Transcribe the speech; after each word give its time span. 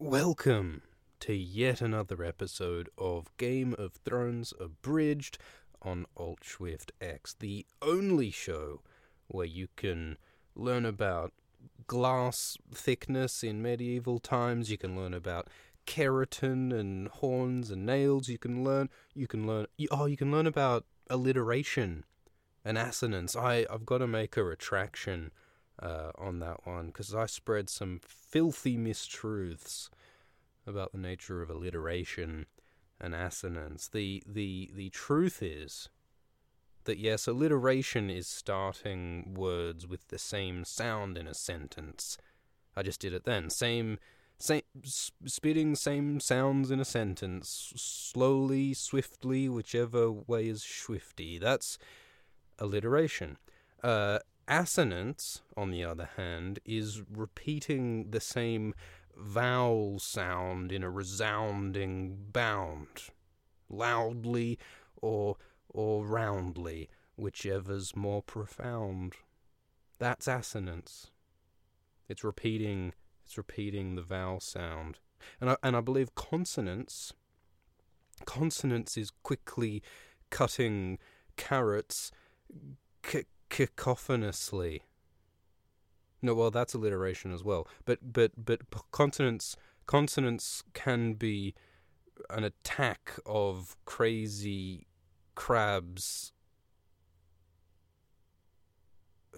Welcome 0.00 0.82
to 1.20 1.32
yet 1.32 1.80
another 1.80 2.24
episode 2.24 2.90
of 2.98 3.30
Game 3.36 3.76
of 3.78 3.92
Thrones 3.92 4.52
Abridged 4.58 5.38
on 5.82 6.06
Alt 6.16 6.40
Shift 6.42 6.90
X, 7.00 7.36
the 7.38 7.64
only 7.80 8.32
show 8.32 8.80
where 9.28 9.46
you 9.46 9.68
can 9.76 10.18
learn 10.56 10.84
about 10.84 11.32
glass 11.86 12.58
thickness 12.74 13.44
in 13.44 13.62
medieval 13.62 14.18
times, 14.18 14.68
you 14.68 14.76
can 14.76 14.96
learn 14.96 15.14
about 15.14 15.46
keratin 15.86 16.72
and 16.76 17.06
horns 17.06 17.70
and 17.70 17.86
nails, 17.86 18.28
you 18.28 18.36
can 18.36 18.64
learn 18.64 18.90
you 19.14 19.28
can 19.28 19.46
learn 19.46 19.66
oh 19.92 20.06
you 20.06 20.16
can 20.16 20.32
learn 20.32 20.48
about 20.48 20.84
alliteration 21.08 22.04
and 22.64 22.76
assonance. 22.76 23.36
I 23.36 23.64
I've 23.70 23.86
got 23.86 23.98
to 23.98 24.08
make 24.08 24.36
a 24.36 24.42
retraction 24.42 25.30
uh, 25.80 26.12
on 26.16 26.38
that 26.40 26.66
one 26.66 26.86
because 26.86 27.14
I 27.14 27.26
spread 27.26 27.68
some 27.68 28.00
filthy 28.04 28.76
mistruths 28.76 29.88
about 30.66 30.92
the 30.92 30.98
nature 30.98 31.42
of 31.42 31.50
alliteration 31.50 32.46
and 33.00 33.14
assonance. 33.14 33.88
The 33.88 34.22
the 34.26 34.70
the 34.74 34.90
truth 34.90 35.42
is 35.42 35.88
that 36.84 36.98
yes, 36.98 37.26
alliteration 37.26 38.10
is 38.10 38.26
starting 38.26 39.34
words 39.34 39.86
with 39.86 40.08
the 40.08 40.18
same 40.18 40.64
sound 40.64 41.16
in 41.18 41.26
a 41.26 41.34
sentence. 41.34 42.16
I 42.76 42.82
just 42.82 43.00
did 43.00 43.12
it 43.12 43.24
then. 43.24 43.50
Same 43.50 43.98
same 44.38 44.62
spitting 44.84 45.74
same 45.74 46.20
sounds 46.20 46.70
in 46.70 46.80
a 46.80 46.84
sentence 46.84 47.72
slowly, 47.76 48.74
swiftly, 48.74 49.48
whichever 49.48 50.10
way 50.10 50.48
is 50.48 50.62
swifty. 50.62 51.38
That's 51.38 51.78
alliteration. 52.58 53.38
Uh, 53.82 54.18
assonance, 54.48 55.42
on 55.56 55.70
the 55.70 55.84
other 55.84 56.10
hand, 56.16 56.58
is 56.64 57.02
repeating 57.10 58.10
the 58.10 58.20
same 58.20 58.74
vowel 59.16 59.98
sound 59.98 60.72
in 60.72 60.82
a 60.82 60.90
resounding 60.90 62.16
bound, 62.32 63.10
loudly 63.68 64.58
or 65.00 65.36
or 65.68 66.06
roundly, 66.06 66.88
whichever's 67.16 67.96
more 67.96 68.22
profound. 68.22 69.14
That's 69.98 70.28
assonance. 70.28 71.10
It's 72.08 72.24
repeating 72.24 72.92
it's 73.24 73.36
repeating 73.38 73.94
the 73.94 74.02
vowel 74.02 74.40
sound. 74.40 74.98
And 75.40 75.50
I, 75.50 75.56
and 75.62 75.76
I 75.76 75.80
believe 75.80 76.14
consonance 76.14 77.12
consonance 78.24 78.96
is 78.96 79.10
quickly 79.22 79.82
cutting 80.30 80.98
carrots 81.36 82.10
c- 83.04 83.24
cacophonously. 83.54 84.80
No, 86.20 86.34
well, 86.34 86.50
that's 86.50 86.74
alliteration 86.74 87.32
as 87.32 87.44
well. 87.44 87.68
But 87.84 88.12
but 88.12 88.32
but 88.36 88.62
consonants 88.90 89.56
consonants 89.86 90.64
can 90.72 91.14
be 91.14 91.54
an 92.30 92.42
attack 92.42 93.12
of 93.24 93.76
crazy 93.84 94.88
crabs. 95.36 96.32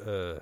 Uh, 0.01 0.39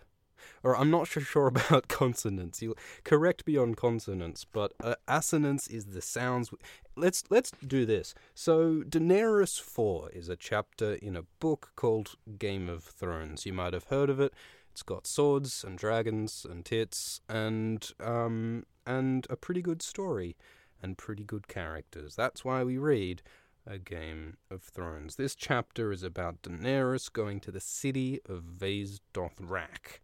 or 0.65 0.77
I'm 0.77 0.91
not 0.91 1.07
sure 1.07 1.47
about 1.49 1.89
consonants. 1.89 2.63
You 2.63 2.75
correct 3.05 3.47
me 3.47 3.57
on 3.57 3.75
consonants, 3.75 4.45
but 4.45 4.73
uh, 4.83 4.95
assonance 5.07 5.69
is 5.69 5.87
the 5.87 6.01
sounds. 6.01 6.51
Let's 6.97 7.23
let's 7.31 7.53
do 7.67 7.85
this. 7.87 8.15
So 8.35 8.83
Daenerys 8.89 9.61
Four 9.61 10.11
is 10.11 10.29
a 10.29 10.37
chapter 10.37 10.95
in 10.95 11.15
a 11.15 11.25
book 11.39 11.73
called 11.77 12.17
Game 12.39 12.69
of 12.69 12.83
Thrones. 12.83 13.47
You 13.47 13.53
might 13.53 13.75
have 13.75 13.85
heard 13.85 14.11
of 14.11 14.19
it. 14.19 14.33
It's 14.73 14.83
got 14.83 15.07
swords 15.07 15.63
and 15.63 15.79
dragons 15.79 16.45
and 16.49 16.65
tits 16.65 17.21
and 17.29 17.89
um 18.01 18.65
and 18.87 19.27
a 19.31 19.37
pretty 19.37 19.63
good 19.63 19.83
story 19.83 20.37
and 20.83 20.99
pretty 20.99 21.25
good 21.25 21.47
characters. 21.47 22.17
That's 22.17 22.45
why 22.45 22.65
we 22.65 22.79
read 22.79 23.23
a 23.67 23.79
Game 23.79 24.37
of 24.51 24.63
Thrones. 24.63 25.17
This 25.17 25.35
chapter 25.35 25.93
is 25.93 26.03
about 26.03 26.43
Daenerys 26.43 27.11
going 27.11 27.41
to 27.41 27.51
the 27.51 27.61
city 27.61 28.21
of 28.29 28.43
Vaes 28.43 29.01
Dothrak. 29.15 30.01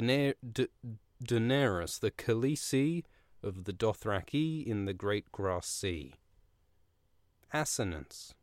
Daenerys, 0.00 2.00
the 2.00 2.10
Khaleesi 2.10 3.04
of 3.42 3.64
the 3.64 3.72
Dothraki 3.72 4.66
in 4.66 4.84
the 4.84 4.94
Great 4.94 5.30
Grass 5.32 5.66
Sea. 5.66 6.14
Assonance. 7.52 8.34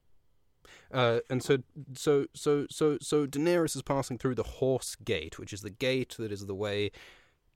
Uh, 0.91 1.19
and 1.29 1.43
so, 1.43 1.59
so, 1.95 2.25
so, 2.33 2.65
so, 2.69 2.97
so 3.01 3.27
Daenerys 3.27 3.75
is 3.75 3.81
passing 3.81 4.17
through 4.17 4.35
the 4.35 4.43
Horse 4.43 4.95
Gate, 4.95 5.37
which 5.37 5.53
is 5.53 5.61
the 5.61 5.69
gate 5.69 6.15
that 6.17 6.31
is 6.31 6.45
the 6.45 6.55
way 6.55 6.91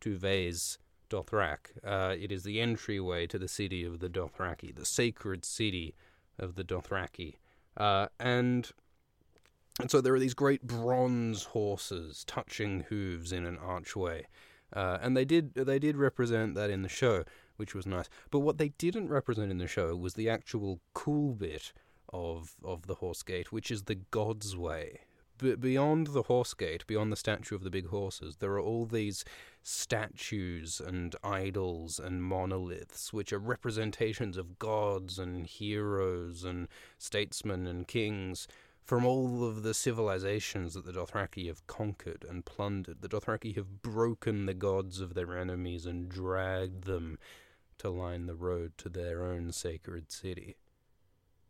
to 0.01 0.17
Vaes 0.17 0.77
Dothrak. 1.09 1.71
Uh, 1.83 2.15
it 2.19 2.31
is 2.31 2.43
the 2.43 2.61
entryway 2.61 3.25
to 3.27 3.39
the 3.39 3.47
city 3.47 3.83
of 3.83 3.99
the 3.99 4.09
Dothraki, 4.09 4.75
the 4.75 4.85
sacred 4.85 5.45
city 5.45 5.95
of 6.37 6.55
the 6.55 6.63
Dothraki. 6.63 7.35
Uh, 7.75 8.07
and 8.19 8.71
and 9.79 9.89
so 9.89 10.01
there 10.01 10.13
are 10.13 10.19
these 10.19 10.33
great 10.33 10.63
bronze 10.63 11.45
horses 11.45 12.23
touching 12.25 12.85
hooves 12.89 13.31
in 13.31 13.45
an 13.45 13.57
archway. 13.57 14.27
Uh, 14.73 14.99
and 15.01 15.17
they 15.17 15.25
did 15.25 15.53
they 15.55 15.79
did 15.79 15.97
represent 15.97 16.53
that 16.55 16.69
in 16.69 16.81
the 16.81 16.89
show, 16.89 17.23
which 17.57 17.73
was 17.73 17.85
nice. 17.85 18.09
But 18.29 18.39
what 18.39 18.57
they 18.57 18.69
didn't 18.69 19.09
represent 19.09 19.51
in 19.51 19.57
the 19.57 19.67
show 19.67 19.95
was 19.95 20.13
the 20.13 20.29
actual 20.29 20.79
cool 20.93 21.33
bit 21.33 21.73
of 22.13 22.55
of 22.63 22.87
the 22.87 22.95
horse 22.95 23.23
gate, 23.23 23.51
which 23.51 23.71
is 23.71 23.83
the 23.83 23.95
God's 23.95 24.55
Way. 24.55 25.01
But 25.39 25.61
beyond 25.61 26.07
the 26.07 26.23
horse 26.23 26.53
gate, 26.53 26.85
beyond 26.85 27.13
the 27.13 27.15
statue 27.15 27.55
of 27.55 27.63
the 27.63 27.69
big 27.69 27.87
horses, 27.87 28.35
there 28.37 28.51
are 28.51 28.59
all 28.59 28.85
these 28.85 29.23
statues 29.63 30.81
and 30.85 31.15
idols 31.23 31.97
and 31.97 32.21
monoliths, 32.21 33.13
which 33.13 33.31
are 33.31 33.39
representations 33.39 34.35
of 34.35 34.59
gods 34.59 35.17
and 35.17 35.47
heroes 35.47 36.43
and 36.43 36.67
statesmen 36.97 37.67
and 37.67 37.87
kings 37.87 38.49
from 38.89 39.05
all 39.05 39.43
of 39.43 39.61
the 39.61 39.75
civilizations 39.75 40.73
that 40.73 40.83
the 40.83 40.91
Dothraki 40.91 41.45
have 41.45 41.67
conquered 41.67 42.25
and 42.27 42.43
plundered. 42.43 43.03
The 43.03 43.07
Dothraki 43.07 43.55
have 43.55 43.83
broken 43.83 44.47
the 44.47 44.55
gods 44.55 44.99
of 44.99 45.13
their 45.13 45.37
enemies 45.37 45.85
and 45.85 46.09
dragged 46.09 46.85
them 46.85 47.19
to 47.77 47.91
line 47.91 48.25
the 48.25 48.33
road 48.33 48.71
to 48.79 48.89
their 48.89 49.23
own 49.23 49.51
sacred 49.51 50.11
city. 50.11 50.55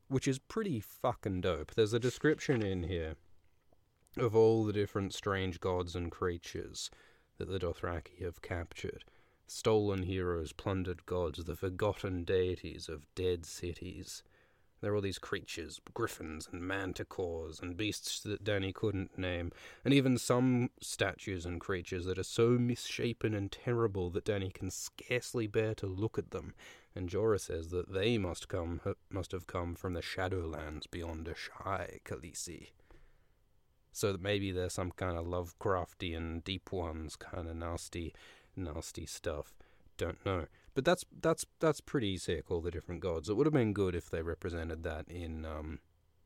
Which 0.10 0.28
is 0.28 0.38
pretty 0.38 0.82
fucking 0.82 1.40
dope. 1.40 1.76
There's 1.76 1.94
a 1.94 1.98
description 2.00 2.62
in 2.62 2.84
here 2.84 3.16
of 4.18 4.36
all 4.36 4.66
the 4.66 4.74
different 4.74 5.14
strange 5.14 5.62
gods 5.62 5.96
and 5.96 6.12
creatures 6.12 6.92
that 7.38 7.48
the 7.48 7.58
Dothraki 7.58 8.22
have 8.22 8.42
captured. 8.42 9.06
Stolen 9.48 10.04
heroes, 10.04 10.52
plundered 10.52 11.06
gods, 11.06 11.46
the 11.46 11.56
forgotten 11.56 12.26
deities 12.26 12.90
of 12.90 13.08
dead 13.16 13.46
cities. 13.46 14.24
There 14.81 14.94
are 14.94 14.95
all 14.95 15.01
these 15.01 15.19
creatures, 15.19 15.81
griffins 15.94 16.47
and 16.51 16.62
manticores 16.62 17.62
and 17.62 17.75
beasts 17.75 18.22
that 18.22 18.44
Dany 18.44 18.73
couldn't 18.73 19.17
name, 19.17 19.51
and 19.84 19.94
even 19.94 20.17
some 20.17 20.69
statues 20.79 21.45
and 21.45 21.59
creatures 21.59 22.06
that 22.06 22.17
are 22.17 22.23
so 22.23 22.51
misshapen 22.51 23.34
and 23.34 23.51
terrible 23.51 24.09
that 24.12 24.25
Dany 24.25 24.53
can 24.53 24.69
scarcely 24.69 25.47
bear 25.47 25.75
to 25.75 25.88
look 25.88 26.17
at 26.17 26.31
them. 26.31 26.53
And 26.95 27.09
Jorah 27.09 27.40
says 27.40 27.69
that 27.69 27.91
they 27.91 28.17
must 28.17 28.47
come 28.47 28.81
must 29.09 29.31
have 29.31 29.47
come 29.47 29.75
from 29.75 29.94
the 29.94 30.01
Shadowlands 30.01 30.90
beyond 30.90 31.28
Asshai, 31.28 32.00
Khaleesi. 32.03 32.69
So 33.91 34.13
that 34.13 34.22
maybe 34.22 34.51
they're 34.51 34.69
some 34.69 34.91
kind 34.91 35.17
of 35.17 35.25
Lovecraftian 35.25 36.44
deep 36.44 36.72
ones, 36.72 37.16
kind 37.16 37.50
of 37.50 37.56
nasty, 37.56 38.13
nasty 38.56 39.06
stuff. 39.06 39.53
Don't 39.97 40.25
know. 40.25 40.46
But 40.74 40.85
that's 40.85 41.06
that's 41.22 41.46
that's 41.59 41.81
pretty 41.81 42.18
sick. 42.18 42.50
All 42.50 42.62
the 42.62 42.72
different 42.72 43.02
gods. 43.02 43.30
It 43.30 43.35
would 43.35 43.46
have 43.46 43.53
been 43.53 43.74
good 43.74 43.96
if 43.96 44.09
they 44.09 44.22
represented 44.22 44.84
that 44.84 45.07
in 45.09 45.46
um 45.46 45.80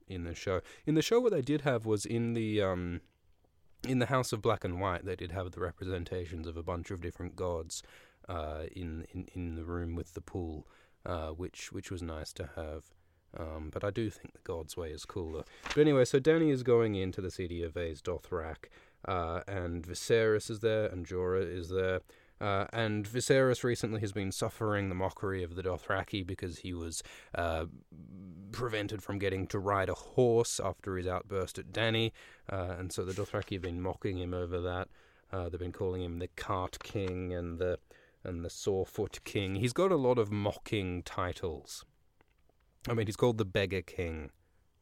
in 0.07 0.23
the 0.23 0.35
show. 0.35 0.61
In 0.85 0.95
the 0.95 1.01
show, 1.01 1.19
what 1.19 1.31
they 1.31 1.41
did 1.41 1.61
have 1.61 1.85
was 1.85 2.05
in 2.05 2.33
the 2.33 2.61
um 2.61 3.01
in 3.87 3.99
the 3.99 4.07
House 4.07 4.31
of 4.31 4.41
Black 4.41 4.63
and 4.63 4.79
White. 4.79 5.05
They 5.05 5.15
did 5.15 5.31
have 5.31 5.51
the 5.51 5.59
representations 5.59 6.47
of 6.47 6.57
a 6.57 6.63
bunch 6.63 6.91
of 6.91 7.01
different 7.01 7.35
gods 7.35 7.83
uh, 8.29 8.63
in 8.75 9.05
in 9.13 9.27
in 9.33 9.55
the 9.55 9.65
room 9.65 9.95
with 9.95 10.13
the 10.13 10.21
pool, 10.21 10.67
uh, 11.05 11.29
which 11.29 11.71
which 11.71 11.91
was 11.91 12.01
nice 12.01 12.33
to 12.33 12.49
have. 12.55 12.85
Um, 13.35 13.71
but 13.73 13.83
I 13.83 13.89
do 13.89 14.09
think 14.09 14.33
the 14.33 14.39
God's 14.43 14.77
Way 14.77 14.89
is 14.89 15.05
cooler. 15.05 15.43
But 15.63 15.79
anyway, 15.79 16.05
so 16.05 16.19
Danny 16.19 16.51
is 16.51 16.61
going 16.61 16.95
into 16.95 17.19
the 17.19 17.31
city 17.31 17.63
of 17.63 17.73
Vaes 17.73 17.99
Dothrak, 17.99 18.69
uh, 19.07 19.41
and 19.47 19.83
Viserys 19.83 20.51
is 20.51 20.59
there, 20.59 20.85
and 20.85 21.05
Jorah 21.05 21.43
is 21.43 21.69
there. 21.69 22.01
Uh, 22.41 22.65
and 22.73 23.07
Viserys 23.07 23.63
recently 23.63 24.01
has 24.01 24.11
been 24.11 24.31
suffering 24.31 24.89
the 24.89 24.95
mockery 24.95 25.43
of 25.43 25.55
the 25.55 25.63
Dothraki 25.63 26.25
because 26.25 26.59
he 26.59 26.73
was 26.73 27.01
uh, 27.35 27.65
prevented 28.51 29.01
from 29.01 29.17
getting 29.17 29.47
to 29.47 29.59
ride 29.59 29.89
a 29.89 29.93
horse 29.93 30.59
after 30.63 30.97
his 30.97 31.07
outburst 31.07 31.57
at 31.57 31.71
Dany, 31.71 32.11
uh, 32.51 32.75
and 32.77 32.91
so 32.91 33.05
the 33.05 33.13
Dothraki 33.13 33.53
have 33.53 33.61
been 33.61 33.81
mocking 33.81 34.17
him 34.17 34.33
over 34.33 34.59
that. 34.59 34.89
Uh, 35.31 35.49
they've 35.49 35.59
been 35.59 35.71
calling 35.71 36.03
him 36.03 36.19
the 36.19 36.29
Cart 36.35 36.77
King 36.83 37.33
and 37.33 37.59
the 37.59 37.79
and 38.23 38.43
the 38.43 38.49
Sorefoot 38.49 39.23
King. 39.23 39.55
He's 39.55 39.73
got 39.73 39.91
a 39.91 39.97
lot 39.97 40.17
of 40.17 40.31
mocking 40.31 41.03
titles. 41.03 41.83
I 42.87 42.93
mean, 42.93 43.05
he's 43.05 43.17
called 43.17 43.37
the 43.37 43.45
Beggar 43.45 43.81
King 43.81 44.31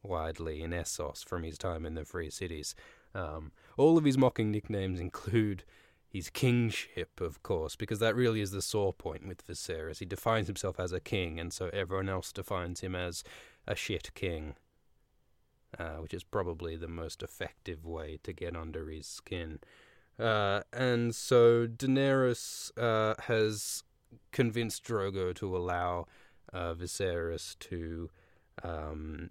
widely 0.02 0.62
in 0.62 0.70
Essos 0.70 1.24
from 1.24 1.42
his 1.42 1.58
time 1.58 1.86
in 1.86 1.94
the 1.94 2.04
Free 2.04 2.30
Cities. 2.30 2.74
Um, 3.14 3.52
all 3.76 3.98
of 3.98 4.04
his 4.04 4.18
mocking 4.18 4.50
nicknames 4.50 5.00
include 5.00 5.64
his 6.12 6.28
kingship, 6.28 7.20
of 7.22 7.42
course, 7.42 7.74
because 7.74 7.98
that 8.00 8.14
really 8.14 8.42
is 8.42 8.50
the 8.50 8.60
sore 8.60 8.92
point 8.92 9.26
with 9.26 9.46
Viserys. 9.46 9.98
He 9.98 10.04
defines 10.04 10.46
himself 10.46 10.78
as 10.78 10.92
a 10.92 11.00
king, 11.00 11.40
and 11.40 11.52
so 11.52 11.70
everyone 11.72 12.10
else 12.10 12.32
defines 12.32 12.80
him 12.80 12.94
as 12.94 13.24
a 13.66 13.74
shit 13.74 14.12
king, 14.14 14.56
uh, 15.78 15.96
which 15.96 16.12
is 16.12 16.22
probably 16.22 16.76
the 16.76 16.86
most 16.88 17.22
effective 17.22 17.86
way 17.86 18.18
to 18.24 18.32
get 18.34 18.54
under 18.54 18.90
his 18.90 19.06
skin. 19.06 19.60
Uh, 20.18 20.60
and 20.70 21.14
so 21.14 21.66
Daenerys 21.66 22.70
uh, 22.76 23.14
has 23.22 23.82
convinced 24.32 24.84
Drogo 24.84 25.34
to 25.36 25.56
allow 25.56 26.06
uh, 26.52 26.74
Viserys 26.74 27.58
to 27.60 28.10
um, 28.62 29.30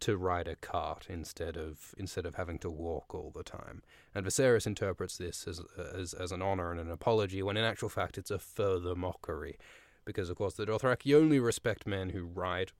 to 0.00 0.16
ride 0.16 0.48
a 0.48 0.56
cart 0.56 1.06
instead 1.08 1.56
of 1.56 1.94
instead 1.98 2.26
of 2.26 2.34
having 2.34 2.58
to 2.58 2.70
walk 2.70 3.14
all 3.14 3.32
the 3.34 3.42
time. 3.42 3.82
And 4.14 4.24
Viserys 4.24 4.66
interprets 4.66 5.16
this 5.16 5.46
as 5.46 5.60
as, 5.78 6.14
as 6.14 6.32
an 6.32 6.42
honor 6.42 6.70
and 6.70 6.80
an 6.80 6.90
apology, 6.90 7.42
when 7.42 7.56
in 7.56 7.64
actual 7.64 7.88
fact 7.88 8.18
it's 8.18 8.30
a 8.30 8.38
further 8.38 8.94
mockery, 8.94 9.58
because 10.04 10.30
of 10.30 10.36
course 10.36 10.54
the 10.54 10.66
Dothraki 10.66 11.14
only 11.14 11.38
respect 11.38 11.86
men 11.86 12.10
who 12.10 12.24
ride 12.24 12.72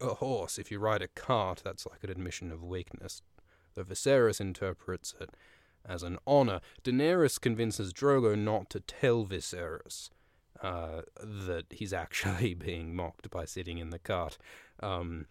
a 0.00 0.14
horse. 0.14 0.58
If 0.58 0.70
you 0.70 0.78
ride 0.78 1.02
a 1.02 1.08
cart, 1.08 1.62
that's 1.64 1.86
like 1.86 2.02
an 2.04 2.10
admission 2.10 2.50
of 2.52 2.62
weakness. 2.62 3.22
The 3.74 3.84
Viserys 3.84 4.40
interprets 4.40 5.14
it 5.20 5.30
as 5.86 6.02
an 6.02 6.18
honor. 6.26 6.60
Daenerys 6.82 7.40
convinces 7.40 7.92
Drogo 7.92 8.36
not 8.38 8.70
to 8.70 8.80
tell 8.80 9.24
Viserys 9.26 10.10
uh, 10.62 11.02
that 11.20 11.66
he's 11.70 11.92
actually 12.04 12.54
being 12.54 12.94
mocked 12.94 13.30
by 13.30 13.44
sitting 13.44 13.78
in 13.78 13.90
the 13.90 13.98
cart. 13.98 14.38
Um, 14.80 15.26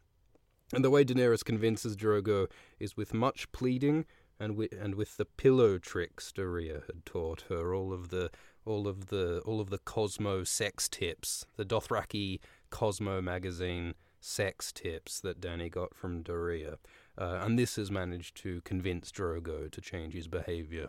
and 0.73 0.83
the 0.83 0.89
way 0.89 1.05
Daenerys 1.05 1.43
convinces 1.43 1.95
Drogo 1.95 2.47
is 2.79 2.97
with 2.97 3.13
much 3.13 3.51
pleading 3.51 4.05
and 4.39 4.55
with, 4.55 4.73
and 4.73 4.95
with 4.95 5.17
the 5.17 5.25
pillow 5.25 5.77
tricks 5.77 6.31
Doreah 6.35 6.85
had 6.87 7.05
taught 7.05 7.45
her, 7.49 7.73
all 7.73 7.93
of 7.93 8.09
the 8.09 8.29
all 8.65 8.87
of 8.87 9.07
the 9.07 9.39
all 9.45 9.59
of 9.59 9.69
the 9.69 9.77
Cosmo 9.77 10.43
sex 10.43 10.87
tips, 10.89 11.45
the 11.57 11.65
Dothraki 11.65 12.39
Cosmo 12.69 13.21
magazine 13.21 13.93
sex 14.19 14.71
tips 14.71 15.19
that 15.19 15.41
Dany 15.41 15.69
got 15.69 15.93
from 15.93 16.23
Doreah. 16.23 16.77
Uh, 17.17 17.39
and 17.41 17.59
this 17.59 17.75
has 17.75 17.91
managed 17.91 18.35
to 18.37 18.61
convince 18.61 19.11
Drogo 19.11 19.69
to 19.69 19.81
change 19.81 20.13
his 20.13 20.27
behavior, 20.27 20.87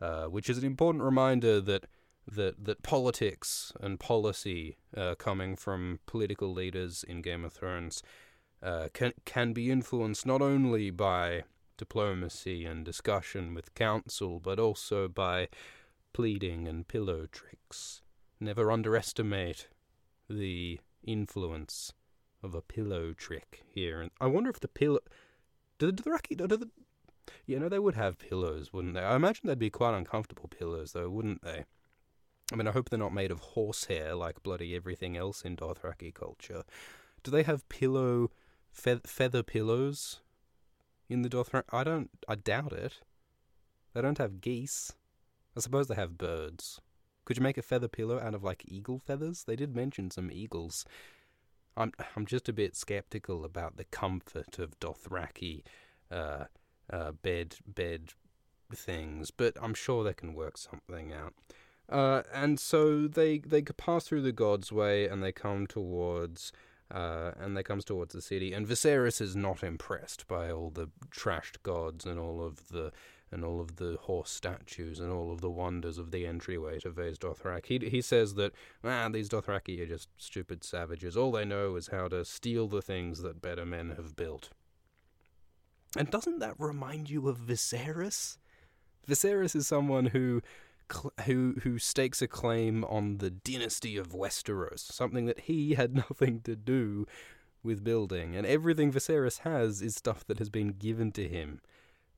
uh, 0.00 0.26
which 0.26 0.48
is 0.48 0.58
an 0.58 0.64
important 0.64 1.04
reminder 1.04 1.60
that 1.60 1.86
that 2.26 2.64
that 2.64 2.82
politics 2.82 3.72
and 3.80 3.98
policy 3.98 4.76
uh, 4.96 5.14
coming 5.16 5.56
from 5.56 5.98
political 6.06 6.52
leaders 6.52 7.04
in 7.06 7.22
Game 7.22 7.44
of 7.44 7.52
Thrones 7.52 8.02
uh, 8.62 8.88
can 8.92 9.12
can 9.24 9.52
be 9.52 9.70
influenced 9.70 10.26
not 10.26 10.42
only 10.42 10.90
by 10.90 11.44
diplomacy 11.76 12.64
and 12.64 12.84
discussion 12.84 13.54
with 13.54 13.74
council, 13.74 14.40
but 14.40 14.58
also 14.58 15.08
by 15.08 15.48
pleading 16.12 16.66
and 16.66 16.88
pillow 16.88 17.26
tricks. 17.26 18.02
Never 18.40 18.70
underestimate 18.70 19.68
the 20.28 20.80
influence 21.04 21.92
of 22.42 22.54
a 22.54 22.60
pillow 22.62 23.12
trick 23.12 23.62
here. 23.72 24.00
And 24.00 24.10
I 24.20 24.26
wonder 24.26 24.50
if 24.50 24.60
the 24.60 24.68
pillow. 24.68 25.00
Do 25.78 25.92
the 25.92 26.02
Dothraki. 26.02 26.36
Do 26.36 26.46
the, 26.46 26.68
you 27.46 27.58
know, 27.58 27.68
they 27.68 27.78
would 27.78 27.94
have 27.94 28.18
pillows, 28.18 28.72
wouldn't 28.72 28.94
they? 28.94 29.00
I 29.00 29.16
imagine 29.16 29.46
they'd 29.46 29.58
be 29.58 29.70
quite 29.70 29.96
uncomfortable 29.96 30.48
pillows, 30.48 30.92
though, 30.92 31.08
wouldn't 31.08 31.42
they? 31.42 31.64
I 32.52 32.56
mean, 32.56 32.66
I 32.66 32.72
hope 32.72 32.88
they're 32.88 32.98
not 32.98 33.12
made 33.12 33.30
of 33.30 33.40
horsehair 33.40 34.14
like 34.14 34.42
bloody 34.42 34.74
everything 34.74 35.16
else 35.16 35.42
in 35.42 35.56
Dothraki 35.56 36.12
culture. 36.12 36.64
Do 37.22 37.30
they 37.30 37.42
have 37.42 37.68
pillow, 37.68 38.30
fe- 38.70 39.00
feather 39.04 39.42
pillows 39.42 40.20
in 41.08 41.22
the 41.22 41.28
Dothraki? 41.28 41.64
I 41.72 41.84
don't. 41.84 42.10
I 42.28 42.34
doubt 42.34 42.72
it. 42.72 43.00
They 43.94 44.02
don't 44.02 44.18
have 44.18 44.40
geese. 44.40 44.92
I 45.56 45.60
suppose 45.60 45.88
they 45.88 45.94
have 45.94 46.18
birds. 46.18 46.80
Could 47.24 47.36
you 47.36 47.42
make 47.42 47.58
a 47.58 47.62
feather 47.62 47.88
pillow 47.88 48.20
out 48.20 48.34
of 48.34 48.44
like 48.44 48.64
eagle 48.66 48.98
feathers? 48.98 49.44
They 49.44 49.56
did 49.56 49.74
mention 49.74 50.10
some 50.10 50.30
eagles 50.30 50.84
I'm 51.78 51.92
I'm 52.16 52.26
just 52.26 52.48
a 52.48 52.52
bit 52.52 52.76
skeptical 52.76 53.44
about 53.44 53.76
the 53.76 53.84
comfort 53.84 54.58
of 54.58 54.78
Dothraki 54.80 55.62
uh, 56.10 56.44
uh, 56.90 57.12
bed 57.12 57.56
bed 57.64 58.12
things, 58.74 59.30
but 59.30 59.56
I'm 59.62 59.74
sure 59.74 60.04
they 60.04 60.12
can 60.12 60.34
work 60.34 60.58
something 60.58 61.12
out. 61.12 61.34
Uh, 61.88 62.22
and 62.34 62.58
so 62.58 63.06
they 63.06 63.38
they 63.38 63.62
pass 63.62 64.04
through 64.04 64.22
the 64.22 64.32
God's 64.32 64.72
Way 64.72 65.06
and 65.06 65.22
they 65.22 65.32
come 65.32 65.66
towards 65.66 66.52
uh, 66.90 67.32
and 67.38 67.56
they 67.56 67.62
comes 67.62 67.84
towards 67.84 68.14
the 68.14 68.22
city. 68.22 68.52
And 68.52 68.66
Viserys 68.66 69.20
is 69.20 69.36
not 69.36 69.62
impressed 69.62 70.26
by 70.26 70.50
all 70.50 70.70
the 70.70 70.88
trashed 71.10 71.62
gods 71.62 72.04
and 72.04 72.18
all 72.18 72.42
of 72.42 72.68
the 72.68 72.92
and 73.30 73.44
all 73.44 73.60
of 73.60 73.76
the 73.76 73.98
horse 74.00 74.30
statues 74.30 75.00
and 75.00 75.12
all 75.12 75.30
of 75.30 75.40
the 75.40 75.50
wonders 75.50 75.98
of 75.98 76.10
the 76.10 76.26
entryway 76.26 76.78
to 76.78 76.90
Vaes 76.90 77.18
Dothrak. 77.18 77.66
He, 77.66 77.78
he 77.78 78.00
says 78.00 78.34
that, 78.34 78.52
ah, 78.82 79.08
these 79.10 79.28
Dothraki 79.28 79.80
are 79.82 79.86
just 79.86 80.08
stupid 80.16 80.64
savages. 80.64 81.14
All 81.14 81.32
they 81.32 81.44
know 81.44 81.76
is 81.76 81.88
how 81.88 82.08
to 82.08 82.24
steal 82.24 82.68
the 82.68 82.80
things 82.80 83.20
that 83.20 83.42
better 83.42 83.66
men 83.66 83.90
have 83.96 84.16
built. 84.16 84.48
And 85.96 86.10
doesn't 86.10 86.38
that 86.38 86.54
remind 86.58 87.10
you 87.10 87.28
of 87.28 87.38
Viserys? 87.38 88.38
Viserys 89.06 89.56
is 89.56 89.66
someone 89.66 90.06
who 90.06 90.42
who 91.24 91.56
who 91.62 91.78
stakes 91.78 92.22
a 92.22 92.28
claim 92.28 92.84
on 92.84 93.18
the 93.18 93.30
dynasty 93.30 93.96
of 93.96 94.08
Westeros, 94.12 94.80
something 94.80 95.26
that 95.26 95.40
he 95.40 95.74
had 95.80 95.94
nothing 95.94 96.40
to 96.42 96.56
do 96.56 97.06
with 97.62 97.84
building, 97.84 98.36
and 98.36 98.46
everything 98.46 98.92
Viserys 98.92 99.40
has 99.40 99.82
is 99.82 99.96
stuff 99.96 100.24
that 100.26 100.38
has 100.38 100.48
been 100.48 100.68
given 100.68 101.12
to 101.12 101.28
him 101.28 101.60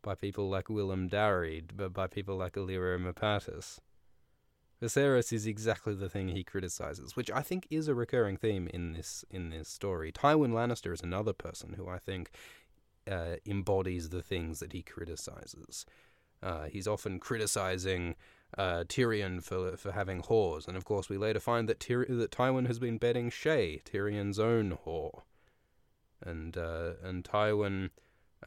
by 0.02 0.14
people 0.14 0.48
like 0.48 0.68
Willem 0.68 1.08
but 1.08 1.92
by 1.92 2.06
people 2.06 2.36
like 2.36 2.54
Illyrio 2.54 2.98
Mopatis. 2.98 3.78
Viserys 4.82 5.32
is 5.32 5.46
exactly 5.46 5.94
the 5.94 6.08
thing 6.08 6.28
he 6.28 6.42
criticizes, 6.42 7.14
which 7.14 7.30
I 7.30 7.42
think 7.42 7.66
is 7.68 7.86
a 7.86 7.94
recurring 7.94 8.38
theme 8.38 8.66
in 8.72 8.92
this 8.92 9.24
in 9.30 9.50
this 9.50 9.68
story. 9.68 10.10
Tywin 10.10 10.52
Lannister 10.52 10.92
is 10.92 11.02
another 11.02 11.34
person 11.34 11.74
who 11.74 11.86
I 11.86 11.98
think 11.98 12.30
uh, 13.10 13.36
embodies 13.46 14.08
the 14.08 14.22
things 14.22 14.60
that 14.60 14.72
he 14.72 14.82
criticizes. 14.82 15.84
Uh, 16.42 16.64
he's 16.64 16.88
often 16.88 17.18
criticizing 17.18 18.14
uh, 18.58 18.84
Tyrion 18.88 19.42
for 19.42 19.76
for 19.76 19.92
having 19.92 20.22
whores, 20.22 20.66
and 20.66 20.76
of 20.76 20.84
course 20.84 21.08
we 21.08 21.16
later 21.16 21.40
find 21.40 21.68
that 21.68 21.80
Tyr- 21.80 22.06
that 22.08 22.30
Tywin 22.30 22.66
has 22.66 22.78
been 22.78 22.98
bedding 22.98 23.30
Shae, 23.30 23.82
Tyrion's 23.84 24.38
own 24.38 24.78
whore, 24.84 25.22
and 26.22 26.56
uh, 26.56 26.92
and 27.02 27.24
Tywin 27.24 27.90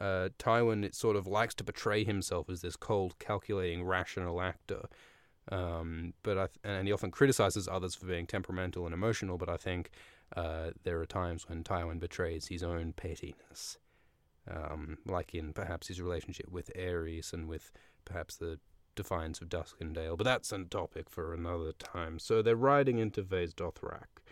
uh, 0.00 0.28
Tywin 0.38 0.84
it 0.84 0.94
sort 0.94 1.16
of 1.16 1.26
likes 1.26 1.54
to 1.54 1.64
portray 1.64 2.04
himself 2.04 2.50
as 2.50 2.60
this 2.60 2.76
cold, 2.76 3.18
calculating, 3.18 3.84
rational 3.84 4.40
actor. 4.40 4.82
Um, 5.52 6.14
but 6.22 6.34
th- 6.34 6.50
and 6.64 6.86
he 6.86 6.92
often 6.92 7.10
criticizes 7.10 7.68
others 7.68 7.94
for 7.94 8.06
being 8.06 8.26
temperamental 8.26 8.86
and 8.86 8.94
emotional. 8.94 9.38
But 9.38 9.48
I 9.48 9.56
think 9.56 9.90
uh, 10.36 10.70
there 10.82 11.00
are 11.00 11.06
times 11.06 11.48
when 11.48 11.62
Tywin 11.62 12.00
betrays 12.00 12.48
his 12.48 12.62
own 12.62 12.92
pettiness, 12.92 13.78
um, 14.50 14.98
like 15.06 15.34
in 15.34 15.52
perhaps 15.52 15.88
his 15.88 16.00
relationship 16.00 16.50
with 16.50 16.70
Aerys 16.74 17.32
and 17.32 17.48
with 17.48 17.70
perhaps 18.04 18.36
the 18.36 18.58
defiance 18.94 19.40
of 19.40 19.48
Duskendale. 19.48 20.16
But 20.16 20.24
that's 20.24 20.52
a 20.52 20.64
topic 20.64 21.10
for 21.10 21.34
another 21.34 21.72
time. 21.72 22.18
So 22.18 22.42
they're 22.42 22.56
riding 22.56 22.98
into 22.98 23.22
Vaes 23.22 23.54
Dothrak, 23.54 24.22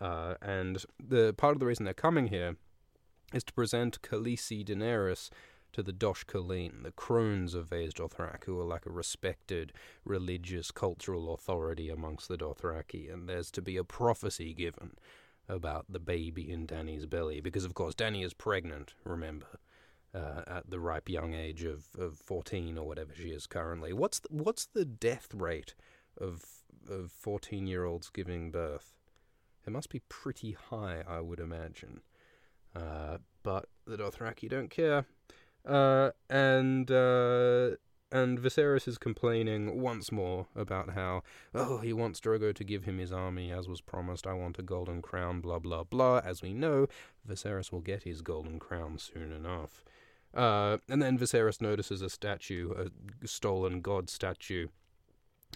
uh, 0.00 0.34
and 0.40 0.84
the 1.02 1.32
part 1.34 1.54
of 1.54 1.60
the 1.60 1.66
reason 1.66 1.84
they're 1.84 1.94
coming 1.94 2.28
here 2.28 2.56
is 3.32 3.44
to 3.44 3.52
present 3.52 4.02
Khaleesi 4.02 4.64
Daenerys 4.64 5.30
to 5.72 5.82
the 5.82 5.92
Dosh 5.92 6.24
Khaleen, 6.24 6.84
the 6.84 6.92
crones 6.92 7.54
of 7.54 7.68
Vaes 7.68 7.92
Dothrak, 7.92 8.44
who 8.44 8.58
are 8.58 8.64
like 8.64 8.86
a 8.86 8.90
respected 8.90 9.72
religious 10.04 10.70
cultural 10.70 11.34
authority 11.34 11.90
amongst 11.90 12.28
the 12.28 12.38
Dothraki, 12.38 13.12
and 13.12 13.28
there's 13.28 13.50
to 13.50 13.60
be 13.60 13.76
a 13.76 13.84
prophecy 13.84 14.54
given 14.54 14.92
about 15.48 15.84
the 15.88 16.00
baby 16.00 16.50
in 16.50 16.66
Dany's 16.66 17.06
belly, 17.06 17.40
because 17.40 17.64
of 17.64 17.74
course 17.74 17.94
Dany 17.94 18.24
is 18.24 18.32
pregnant, 18.32 18.94
remember, 19.04 19.58
uh, 20.16 20.42
at 20.46 20.70
the 20.70 20.80
ripe 20.80 21.08
young 21.08 21.34
age 21.34 21.64
of, 21.64 21.88
of 21.98 22.16
14 22.18 22.78
or 22.78 22.86
whatever 22.86 23.12
she 23.14 23.28
is 23.28 23.46
currently. 23.46 23.92
What's 23.92 24.20
the, 24.20 24.28
what's 24.30 24.66
the 24.66 24.84
death 24.84 25.28
rate 25.34 25.74
of 26.18 26.44
of 26.88 27.10
14 27.10 27.66
year 27.66 27.84
olds 27.84 28.08
giving 28.10 28.50
birth? 28.50 28.94
It 29.66 29.72
must 29.72 29.90
be 29.90 30.00
pretty 30.08 30.52
high, 30.52 31.02
I 31.06 31.20
would 31.20 31.40
imagine. 31.40 32.00
Uh, 32.74 33.18
but 33.42 33.68
the 33.86 33.96
Dothraki 33.96 34.48
don't 34.48 34.70
care. 34.70 35.06
Uh, 35.66 36.10
and 36.30 36.90
uh, 36.90 37.70
and 38.12 38.38
Viserys 38.38 38.86
is 38.86 38.98
complaining 38.98 39.80
once 39.80 40.12
more 40.12 40.46
about 40.54 40.90
how 40.90 41.22
oh 41.54 41.78
he 41.78 41.92
wants 41.92 42.20
Drogo 42.20 42.54
to 42.54 42.64
give 42.64 42.84
him 42.84 42.98
his 42.98 43.12
army 43.12 43.50
as 43.50 43.68
was 43.68 43.80
promised. 43.80 44.26
I 44.26 44.34
want 44.34 44.58
a 44.58 44.62
golden 44.62 45.02
crown. 45.02 45.40
Blah 45.40 45.58
blah 45.58 45.84
blah. 45.84 46.20
As 46.24 46.40
we 46.40 46.54
know, 46.54 46.86
Viserys 47.28 47.72
will 47.72 47.80
get 47.80 48.04
his 48.04 48.22
golden 48.22 48.58
crown 48.58 48.98
soon 48.98 49.32
enough. 49.32 49.82
Uh, 50.36 50.76
and 50.88 51.00
then 51.00 51.18
Viserys 51.18 51.62
notices 51.62 52.02
a 52.02 52.10
statue, 52.10 52.72
a 52.72 53.26
stolen 53.26 53.80
god 53.80 54.10
statue, 54.10 54.68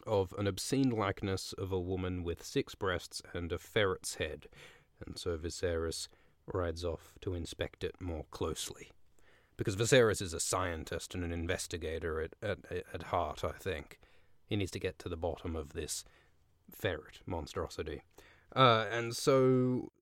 of 0.07 0.35
an 0.39 0.47
obscene 0.47 0.89
likeness 0.91 1.53
of 1.53 1.71
a 1.71 1.79
woman 1.79 2.25
with 2.25 2.43
six 2.43 2.75
breasts 2.75 3.21
and 3.35 3.53
a 3.53 3.59
ferret's 3.59 4.15
head. 4.15 4.47
And 5.05 5.19
so 5.19 5.37
Viserys 5.37 6.09
rides 6.47 6.85
off 6.85 7.13
to 7.21 7.35
inspect 7.35 7.85
it 7.85 8.01
more 8.01 8.25
closely. 8.31 8.91
Because 9.59 9.77
Viserys 9.77 10.23
is 10.23 10.33
a 10.33 10.41
scientist 10.41 11.15
and 11.15 11.23
an 11.23 11.33
investigator 11.33 12.21
at, 12.23 12.35
at, 12.43 12.59
at 12.95 13.03
heart, 13.05 13.45
I 13.45 13.53
think. 13.53 13.99
He 14.47 14.57
needs 14.57 14.71
to 14.71 14.81
get 14.81 14.99
to 15.01 15.11
the 15.11 15.17
bottom 15.17 15.55
of 15.55 15.75
this 15.75 16.05
ferret 16.71 17.21
monstrosity. 17.27 18.01
Uh, 18.57 18.87
and 18.91 19.15
so, 19.15 19.93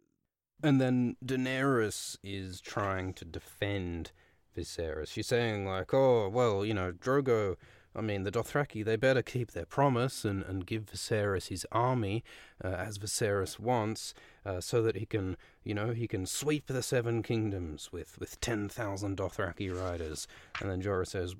and 0.62 0.80
then 0.80 1.16
Daenerys 1.24 2.16
is 2.22 2.60
trying 2.60 3.12
to 3.14 3.24
defend 3.24 4.12
Viserys. 4.58 5.08
She's 5.08 5.26
saying 5.26 5.66
like, 5.66 5.92
"Oh, 5.94 6.28
well, 6.28 6.64
you 6.64 6.74
know, 6.74 6.92
Drogo." 6.92 7.56
I 7.96 8.00
mean, 8.00 8.22
the 8.22 8.30
Dothraki, 8.30 8.84
they 8.84 8.96
better 8.96 9.22
keep 9.22 9.52
their 9.52 9.64
promise 9.64 10.24
and, 10.24 10.44
and 10.44 10.66
give 10.66 10.86
Viserys 10.86 11.48
his 11.48 11.66
army, 11.72 12.22
uh, 12.62 12.68
as 12.68 12.98
Viserys 12.98 13.58
wants, 13.58 14.14
uh, 14.46 14.60
so 14.60 14.82
that 14.82 14.96
he 14.96 15.06
can, 15.06 15.36
you 15.64 15.74
know, 15.74 15.90
he 15.92 16.06
can 16.06 16.24
sweep 16.24 16.66
the 16.68 16.82
Seven 16.82 17.22
Kingdoms 17.24 17.90
with, 17.90 18.20
with 18.20 18.40
10,000 18.40 19.16
Dothraki 19.16 19.74
riders. 19.74 20.28
And 20.60 20.70
then 20.70 20.82
Jorah 20.82 21.08
says, 21.08 21.34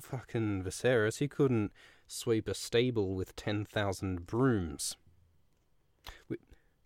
fucking 0.00 0.62
Viserys, 0.62 1.18
he 1.18 1.26
couldn't 1.26 1.72
sweep 2.06 2.46
a 2.46 2.54
stable 2.54 3.14
with 3.14 3.34
10,000 3.34 4.26
brooms. 4.26 4.96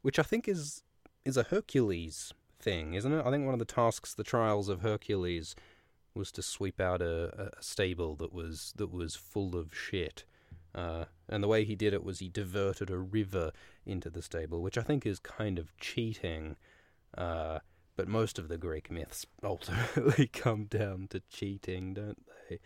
Which 0.00 0.18
I 0.18 0.22
think 0.22 0.48
is 0.48 0.82
is 1.24 1.36
a 1.36 1.44
Hercules 1.44 2.32
thing, 2.64 2.94
isn't 2.94 3.12
it? 3.12 3.24
I 3.24 3.30
think 3.30 3.44
one 3.44 3.54
of 3.54 3.58
the 3.58 3.64
tasks, 3.64 4.14
the 4.14 4.24
trials 4.24 4.68
of 4.68 4.80
Hercules, 4.80 5.54
was 6.14 6.32
to 6.32 6.42
sweep 6.42 6.80
out 6.80 7.02
a, 7.02 7.50
a 7.58 7.62
stable 7.62 8.16
that 8.16 8.32
was 8.32 8.72
that 8.76 8.92
was 8.92 9.14
full 9.14 9.56
of 9.56 9.74
shit. 9.74 10.24
Uh, 10.74 11.04
and 11.28 11.42
the 11.42 11.48
way 11.48 11.64
he 11.64 11.76
did 11.76 11.94
it 11.94 12.02
was 12.02 12.18
he 12.18 12.28
diverted 12.28 12.90
a 12.90 12.98
river 12.98 13.52
into 13.86 14.10
the 14.10 14.22
stable, 14.22 14.60
which 14.60 14.76
I 14.76 14.82
think 14.82 15.06
is 15.06 15.20
kind 15.20 15.58
of 15.58 15.76
cheating. 15.78 16.56
Uh, 17.16 17.60
but 17.96 18.08
most 18.08 18.40
of 18.40 18.48
the 18.48 18.58
Greek 18.58 18.90
myths 18.90 19.24
ultimately 19.44 20.26
come 20.32 20.64
down 20.64 21.06
to 21.10 21.22
cheating, 21.30 21.94
don't 21.94 22.26
they? 22.48 22.58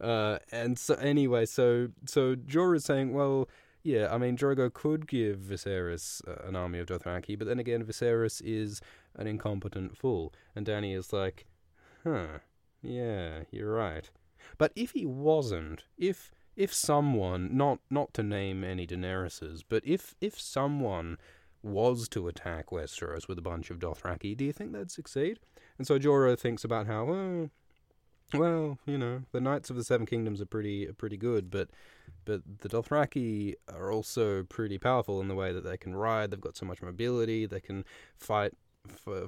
Uh, 0.00 0.38
and 0.52 0.78
so 0.78 0.94
anyway, 0.96 1.46
so 1.46 1.88
so 2.04 2.34
Jorah 2.34 2.76
is 2.76 2.84
saying, 2.84 3.14
well, 3.14 3.48
yeah, 3.82 4.12
I 4.12 4.18
mean, 4.18 4.36
Drogo 4.36 4.72
could 4.72 5.06
give 5.06 5.38
Viserys 5.38 6.20
uh, 6.28 6.46
an 6.46 6.56
army 6.56 6.80
of 6.80 6.86
Dothraki, 6.86 7.38
but 7.38 7.46
then 7.46 7.60
again, 7.60 7.84
Viserys 7.84 8.42
is 8.44 8.80
an 9.16 9.26
incompetent 9.26 9.96
fool, 9.96 10.32
and 10.54 10.66
Danny 10.66 10.92
is 10.92 11.12
like, 11.12 11.46
huh, 12.04 12.38
yeah, 12.82 13.40
you're 13.50 13.72
right. 13.72 14.10
But 14.58 14.72
if 14.76 14.92
he 14.92 15.06
wasn't, 15.06 15.84
if 15.98 16.30
if 16.56 16.72
someone, 16.72 17.56
not 17.56 17.80
not 17.90 18.14
to 18.14 18.22
name 18.22 18.64
any 18.64 18.86
Daenerys's, 18.86 19.62
but 19.62 19.82
if 19.84 20.14
if 20.20 20.40
someone 20.40 21.18
was 21.62 22.08
to 22.08 22.28
attack 22.28 22.70
Westeros 22.70 23.28
with 23.28 23.38
a 23.38 23.42
bunch 23.42 23.70
of 23.70 23.78
Dothraki, 23.78 24.36
do 24.36 24.44
you 24.44 24.52
think 24.52 24.72
they'd 24.72 24.90
succeed? 24.90 25.40
And 25.78 25.86
so 25.86 25.98
Jorah 25.98 26.38
thinks 26.38 26.64
about 26.64 26.86
how, 26.86 27.04
well, 27.04 27.50
well, 28.34 28.78
you 28.86 28.98
know, 28.98 29.22
the 29.32 29.40
Knights 29.40 29.70
of 29.70 29.76
the 29.76 29.84
Seven 29.84 30.06
Kingdoms 30.06 30.40
are 30.40 30.46
pretty 30.46 30.88
are 30.88 30.92
pretty 30.92 31.16
good, 31.16 31.50
but 31.50 31.68
but 32.24 32.42
the 32.60 32.68
Dothraki 32.68 33.54
are 33.72 33.92
also 33.92 34.42
pretty 34.44 34.78
powerful 34.78 35.20
in 35.20 35.28
the 35.28 35.34
way 35.34 35.52
that 35.52 35.64
they 35.64 35.76
can 35.76 35.94
ride. 35.94 36.30
They've 36.30 36.40
got 36.40 36.56
so 36.56 36.66
much 36.66 36.82
mobility. 36.82 37.46
They 37.46 37.60
can 37.60 37.84
fight 38.16 38.52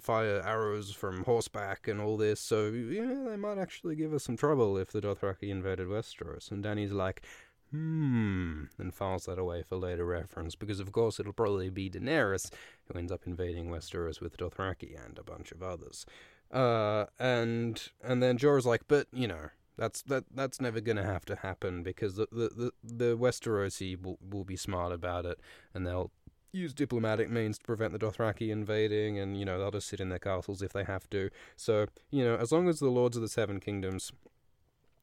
fire 0.00 0.42
arrows 0.44 0.92
from 0.92 1.24
horseback 1.24 1.88
and 1.88 2.00
all 2.00 2.16
this. 2.16 2.40
So 2.40 2.66
yeah, 2.68 3.24
they 3.28 3.36
might 3.36 3.58
actually 3.58 3.96
give 3.96 4.12
us 4.12 4.24
some 4.24 4.36
trouble 4.36 4.76
if 4.76 4.90
the 4.90 5.00
Dothraki 5.00 5.50
invaded 5.50 5.88
Westeros. 5.88 6.50
And 6.50 6.62
Danny's 6.62 6.92
like, 6.92 7.22
hmm, 7.70 8.64
and 8.78 8.94
files 8.94 9.26
that 9.26 9.38
away 9.38 9.62
for 9.62 9.76
later 9.76 10.04
reference 10.04 10.54
because 10.54 10.80
of 10.80 10.92
course 10.92 11.20
it'll 11.20 11.32
probably 11.32 11.68
be 11.68 11.90
Daenerys 11.90 12.50
who 12.86 12.98
ends 12.98 13.12
up 13.12 13.26
invading 13.26 13.68
Westeros 13.70 14.20
with 14.20 14.36
Dothraki 14.36 14.96
and 15.04 15.18
a 15.18 15.22
bunch 15.22 15.52
of 15.52 15.62
others. 15.62 16.06
Uh, 16.50 17.06
and 17.18 17.90
and 18.02 18.22
then 18.22 18.38
Jorah's 18.38 18.66
like, 18.66 18.82
but 18.88 19.06
you 19.12 19.28
know, 19.28 19.50
that's 19.76 20.02
that 20.02 20.24
that's 20.34 20.60
never 20.60 20.80
gonna 20.80 21.04
have 21.04 21.24
to 21.26 21.36
happen 21.36 21.82
because 21.82 22.16
the 22.16 22.26
the 22.32 22.48
the, 22.48 22.72
the 22.82 23.16
Westerosi 23.16 24.00
will 24.02 24.18
will 24.28 24.44
be 24.44 24.56
smart 24.56 24.92
about 24.92 25.26
it 25.26 25.38
and 25.74 25.86
they'll 25.86 26.10
use 26.52 26.72
diplomatic 26.72 27.30
means 27.30 27.58
to 27.58 27.64
prevent 27.64 27.92
the 27.92 27.98
Dothraki 27.98 28.50
invading, 28.50 29.18
and 29.18 29.38
you 29.38 29.44
know 29.44 29.58
they'll 29.58 29.70
just 29.70 29.88
sit 29.88 30.00
in 30.00 30.08
their 30.08 30.18
castles 30.18 30.62
if 30.62 30.72
they 30.72 30.84
have 30.84 31.08
to. 31.10 31.30
So 31.56 31.86
you 32.10 32.24
know, 32.24 32.36
as 32.36 32.52
long 32.52 32.68
as 32.68 32.78
the 32.80 32.88
lords 32.88 33.16
of 33.16 33.22
the 33.22 33.28
Seven 33.28 33.60
Kingdoms, 33.60 34.12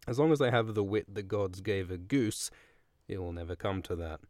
as 0.08 0.20
long 0.20 0.32
as 0.32 0.40
they 0.40 0.52
have 0.52 0.74
the 0.74 0.84
wit 0.84 1.14
the 1.14 1.24
gods 1.24 1.62
gave 1.62 1.92
a 1.92 1.98
goose, 1.98 2.52
it 3.08 3.20
will 3.20 3.34
never 3.34 3.56
come 3.56 3.82
to 3.84 3.96
that. 3.96 4.22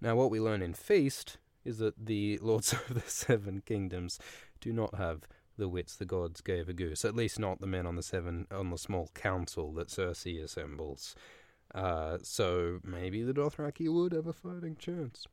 Now, 0.00 0.16
what 0.16 0.30
we 0.30 0.40
learn 0.40 0.62
in 0.62 0.74
Feast 0.74 1.38
is 1.64 1.78
that 1.78 2.06
the 2.06 2.38
lords 2.42 2.72
of 2.72 2.94
the 2.94 3.08
Seven 3.08 3.62
Kingdoms 3.64 4.18
do 4.60 4.72
not 4.72 4.94
have 4.96 5.26
the 5.58 5.68
wits 5.68 5.96
the 5.96 6.04
gods 6.04 6.40
gave 6.40 6.68
a 6.68 6.72
goose. 6.72 7.04
At 7.04 7.14
least 7.14 7.38
not 7.38 7.60
the 7.60 7.66
men 7.66 7.86
on 7.86 7.96
the 7.96 8.02
seven 8.02 8.46
on 8.50 8.70
the 8.70 8.78
small 8.78 9.10
council 9.14 9.72
that 9.74 9.88
Cersei 9.88 10.42
assembles. 10.42 11.14
Uh, 11.74 12.18
so 12.22 12.80
maybe 12.84 13.22
the 13.22 13.32
Dothraki 13.32 13.92
would 13.92 14.12
have 14.12 14.26
a 14.26 14.32
fighting 14.32 14.76
chance. 14.76 15.26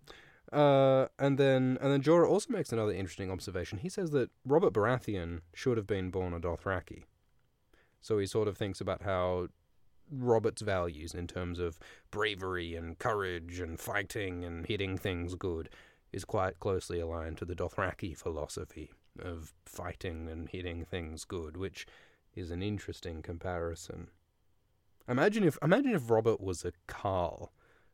Uh, 0.51 1.07
and 1.19 1.37
then 1.37 1.77
and 1.81 1.91
then 1.91 2.01
Jorah 2.01 2.27
also 2.27 2.51
makes 2.51 2.71
another 2.71 2.91
interesting 2.91 3.29
observation. 3.29 3.79
He 3.79 3.89
says 3.89 4.11
that 4.11 4.31
Robert 4.45 4.73
Baratheon 4.73 5.41
should 5.53 5.77
have 5.77 5.87
been 5.87 6.09
born 6.09 6.33
a 6.33 6.39
Dothraki. 6.39 7.03
So 8.01 8.17
he 8.17 8.25
sort 8.25 8.47
of 8.47 8.57
thinks 8.57 8.81
about 8.81 9.03
how 9.03 9.49
Robert's 10.11 10.61
values 10.61 11.13
in 11.13 11.27
terms 11.27 11.59
of 11.59 11.79
bravery 12.11 12.75
and 12.75 12.97
courage 12.97 13.59
and 13.59 13.79
fighting 13.79 14.43
and 14.43 14.65
hitting 14.65 14.97
things 14.97 15.35
good 15.35 15.69
is 16.11 16.25
quite 16.25 16.59
closely 16.59 16.99
aligned 16.99 17.37
to 17.37 17.45
the 17.45 17.55
Dothraki 17.55 18.17
philosophy 18.17 18.91
of 19.19 19.53
fighting 19.65 20.27
and 20.29 20.49
hitting 20.49 20.83
things 20.85 21.25
good, 21.25 21.57
which 21.57 21.85
is 22.35 22.51
an 22.51 22.63
interesting 22.63 23.21
comparison. 23.21 24.07
Imagine 25.07 25.43
if 25.43 25.57
imagine 25.61 25.93
if 25.93 26.09
Robert 26.09 26.39
was 26.39 26.65
a 26.65 26.71
Khal. 26.87 27.49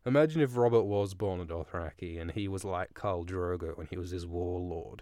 Imagine 0.05 0.41
if 0.41 0.55
Robert 0.55 0.83
was 0.83 1.15
born 1.15 1.41
a 1.41 1.45
Dothraki 1.45 2.21
and 2.21 2.31
he 2.31 2.47
was 2.47 2.63
like 2.63 2.93
Khal 2.93 3.25
Drogo 3.25 3.75
when 3.75 3.87
he 3.87 3.97
was 3.97 4.11
his 4.11 4.27
warlord. 4.27 5.01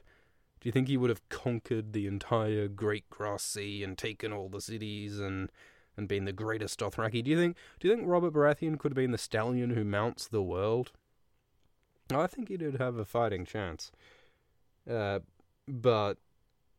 Do 0.62 0.70
you 0.70 0.72
think 0.72 0.88
he 0.88 0.96
would 0.96 1.10
have 1.10 1.28
conquered 1.28 1.92
the 1.92 2.08
entire 2.08 2.70
Great 2.70 3.10
Grass 3.10 3.44
Sea 3.44 3.84
and 3.84 3.98
taken 3.98 4.32
all 4.32 4.48
the 4.48 4.62
cities 4.62 5.20
and 5.20 5.52
and 5.98 6.08
been 6.08 6.26
the 6.26 6.32
greatest 6.32 6.80
Dothraki? 6.80 7.22
Do 7.22 7.32
you 7.32 7.38
think 7.38 7.58
do 7.82 7.88
you 7.88 7.96
think 7.96 8.08
Robert 8.08 8.34
Baratheon 8.34 8.80
could 8.80 8.92
have 8.92 8.96
been 8.96 9.12
the 9.12 9.18
stallion 9.18 9.72
who 9.72 9.84
mounts 9.84 10.28
the 10.28 10.42
world? 10.42 10.92
I 12.10 12.28
think 12.28 12.48
he 12.48 12.58
did 12.58 12.78
have 12.78 12.96
a 12.96 13.06
fighting 13.06 13.46
chance. 13.46 13.92
Uh, 14.90 15.20
but 15.68 16.18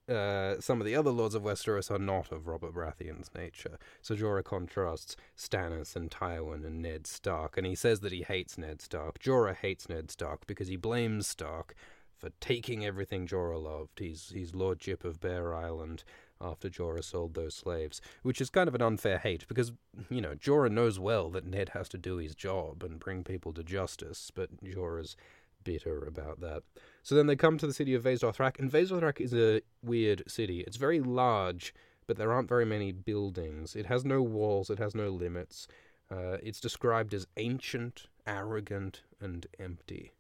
uh, 0.08 0.60
some 0.60 0.80
of 0.80 0.86
the 0.86 0.94
other 0.94 1.10
lords 1.10 1.34
of 1.34 1.42
Westeros 1.42 1.90
are 1.90 1.98
not 1.98 2.30
of 2.30 2.46
Robert 2.46 2.74
Baratheon's 2.74 3.30
nature. 3.34 3.78
So 4.02 4.14
Jorah 4.14 4.44
contrasts 4.44 5.16
Stannis 5.36 5.96
and 5.96 6.10
Tywin 6.10 6.64
and 6.64 6.82
Ned 6.82 7.06
Stark, 7.06 7.56
and 7.56 7.66
he 7.66 7.74
says 7.74 8.00
that 8.00 8.12
he 8.12 8.22
hates 8.22 8.58
Ned 8.58 8.82
Stark. 8.82 9.18
Jorah 9.18 9.56
hates 9.56 9.88
Ned 9.88 10.10
Stark 10.10 10.46
because 10.46 10.68
he 10.68 10.76
blames 10.76 11.26
Stark 11.26 11.74
for 12.18 12.30
taking 12.40 12.84
everything 12.84 13.26
Jorah 13.26 13.62
loved. 13.62 13.98
He's 13.98 14.30
he's 14.34 14.54
lordship 14.54 15.04
of 15.04 15.20
Bear 15.20 15.54
Island 15.54 16.04
after 16.40 16.68
Jorah 16.68 17.04
sold 17.04 17.34
those 17.34 17.54
slaves, 17.54 18.00
which 18.22 18.40
is 18.40 18.50
kind 18.50 18.68
of 18.68 18.74
an 18.74 18.82
unfair 18.82 19.18
hate 19.18 19.46
because 19.48 19.72
you 20.10 20.20
know 20.20 20.34
Jorah 20.34 20.70
knows 20.70 20.98
well 20.98 21.30
that 21.30 21.46
Ned 21.46 21.70
has 21.70 21.88
to 21.90 21.98
do 21.98 22.16
his 22.16 22.34
job 22.34 22.82
and 22.82 23.00
bring 23.00 23.24
people 23.24 23.52
to 23.54 23.62
justice, 23.62 24.30
but 24.34 24.62
Jorah's 24.62 25.16
bitter 25.64 26.04
about 26.04 26.40
that. 26.40 26.62
So 27.02 27.14
then 27.14 27.26
they 27.26 27.36
come 27.36 27.58
to 27.58 27.66
the 27.66 27.74
city 27.74 27.94
of 27.94 28.02
Vaes 28.02 28.20
Dothrak, 28.20 28.58
and 28.58 28.70
Vaes 28.70 28.90
Dothrak 28.90 29.20
is 29.20 29.34
a 29.34 29.62
weird 29.82 30.22
city. 30.26 30.60
It's 30.60 30.76
very 30.76 31.00
large, 31.00 31.74
but 32.06 32.16
there 32.16 32.32
aren't 32.32 32.48
very 32.48 32.64
many 32.64 32.92
buildings. 32.92 33.74
It 33.74 33.86
has 33.86 34.04
no 34.04 34.22
walls, 34.22 34.70
it 34.70 34.78
has 34.78 34.94
no 34.94 35.08
limits. 35.08 35.66
Uh, 36.10 36.36
it's 36.42 36.60
described 36.60 37.14
as 37.14 37.26
ancient, 37.36 38.06
arrogant, 38.26 39.02
and 39.20 39.46
empty, 39.58 40.12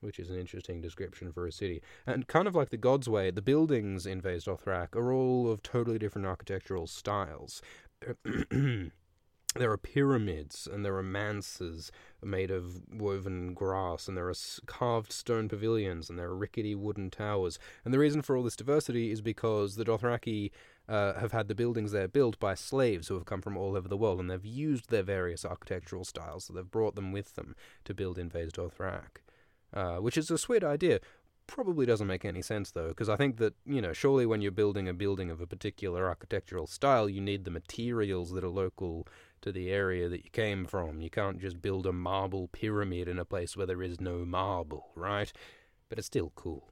which 0.00 0.18
is 0.18 0.30
an 0.30 0.38
interesting 0.38 0.80
description 0.80 1.32
for 1.32 1.46
a 1.46 1.52
city. 1.52 1.80
And 2.06 2.26
kind 2.26 2.48
of 2.48 2.54
like 2.54 2.70
the 2.70 2.76
God's 2.76 3.08
Way, 3.08 3.30
the 3.30 3.42
buildings 3.42 4.06
in 4.06 4.20
Vaes 4.20 4.44
Dothrak 4.44 4.96
are 4.96 5.12
all 5.12 5.50
of 5.50 5.62
totally 5.62 5.98
different 5.98 6.26
architectural 6.26 6.86
styles. 6.86 7.62
there 9.54 9.70
are 9.70 9.76
pyramids 9.76 10.68
and 10.70 10.84
there 10.84 10.96
are 10.96 11.02
manses 11.02 11.92
made 12.22 12.50
of 12.50 12.82
woven 12.90 13.54
grass 13.54 14.08
and 14.08 14.16
there 14.16 14.28
are 14.28 14.34
carved 14.66 15.12
stone 15.12 15.48
pavilions 15.48 16.08
and 16.08 16.18
there 16.18 16.28
are 16.28 16.36
rickety 16.36 16.74
wooden 16.74 17.10
towers. 17.10 17.58
And 17.84 17.92
the 17.92 17.98
reason 17.98 18.22
for 18.22 18.36
all 18.36 18.42
this 18.42 18.56
diversity 18.56 19.10
is 19.10 19.20
because 19.20 19.76
the 19.76 19.84
dothraki 19.84 20.50
uh, 20.88 21.14
have 21.14 21.32
had 21.32 21.48
the 21.48 21.54
buildings 21.54 21.92
there 21.92 22.08
built 22.08 22.38
by 22.38 22.54
slaves 22.54 23.08
who 23.08 23.14
have 23.14 23.24
come 23.24 23.42
from 23.42 23.56
all 23.56 23.76
over 23.76 23.88
the 23.88 23.96
world 23.96 24.20
and 24.20 24.30
they've 24.30 24.44
used 24.44 24.90
their 24.90 25.02
various 25.02 25.44
architectural 25.44 26.04
styles 26.04 26.44
so 26.44 26.52
they've 26.52 26.70
brought 26.70 26.94
them 26.94 27.12
with 27.12 27.34
them 27.34 27.54
to 27.84 27.94
build 27.94 28.18
in 28.18 28.28
Vaes 28.28 28.52
Dothrak 28.52 29.22
uh, 29.74 29.96
which 29.96 30.16
is 30.16 30.30
a 30.30 30.38
sweet 30.38 30.64
idea. 30.64 31.00
Probably 31.46 31.86
doesn't 31.86 32.06
make 32.06 32.24
any 32.24 32.40
sense 32.40 32.70
though 32.70 32.88
because 32.88 33.08
i 33.08 33.16
think 33.16 33.36
that 33.38 33.54
you 33.66 33.82
know 33.82 33.92
surely 33.92 34.24
when 34.24 34.40
you're 34.40 34.52
building 34.52 34.88
a 34.88 34.94
building 34.94 35.28
of 35.28 35.40
a 35.40 35.46
particular 35.46 36.08
architectural 36.08 36.68
style 36.68 37.08
you 37.08 37.20
need 37.20 37.44
the 37.44 37.50
materials 37.50 38.30
that 38.30 38.44
are 38.44 38.48
local 38.48 39.06
to 39.42 39.52
the 39.52 39.70
area 39.70 40.08
that 40.08 40.24
you 40.24 40.30
came 40.30 40.64
from. 40.64 41.00
You 41.00 41.10
can't 41.10 41.40
just 41.40 41.60
build 41.60 41.86
a 41.86 41.92
marble 41.92 42.48
pyramid 42.48 43.08
in 43.08 43.18
a 43.18 43.24
place 43.24 43.56
where 43.56 43.66
there 43.66 43.82
is 43.82 44.00
no 44.00 44.24
marble, 44.24 44.90
right? 44.94 45.32
But 45.88 45.98
it's 45.98 46.06
still 46.06 46.32
cool. 46.34 46.70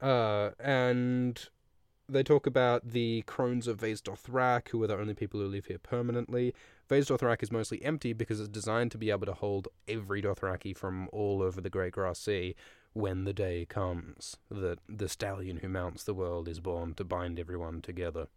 Uh, 0.00 0.50
and 0.58 1.48
they 2.08 2.22
talk 2.22 2.46
about 2.46 2.90
the 2.90 3.22
crones 3.26 3.66
of 3.66 3.80
Vaes 3.80 4.02
Dothrak, 4.02 4.68
who 4.68 4.82
are 4.82 4.86
the 4.86 4.98
only 4.98 5.14
people 5.14 5.40
who 5.40 5.46
live 5.46 5.66
here 5.66 5.78
permanently. 5.78 6.54
Vaes 6.88 7.06
Dothrak 7.06 7.42
is 7.42 7.50
mostly 7.50 7.82
empty 7.82 8.12
because 8.12 8.40
it's 8.40 8.48
designed 8.48 8.90
to 8.92 8.98
be 8.98 9.10
able 9.10 9.26
to 9.26 9.32
hold 9.32 9.68
every 9.88 10.20
Dothraki 10.20 10.76
from 10.76 11.08
all 11.12 11.42
over 11.42 11.60
the 11.60 11.70
Great 11.70 11.92
Grass 11.92 12.18
Sea 12.18 12.54
when 12.92 13.24
the 13.24 13.32
day 13.32 13.66
comes 13.66 14.36
that 14.50 14.78
the 14.88 15.08
stallion 15.08 15.58
who 15.58 15.68
mounts 15.68 16.04
the 16.04 16.14
world 16.14 16.48
is 16.48 16.60
born 16.60 16.94
to 16.94 17.04
bind 17.04 17.40
everyone 17.40 17.80
together. 17.80 18.28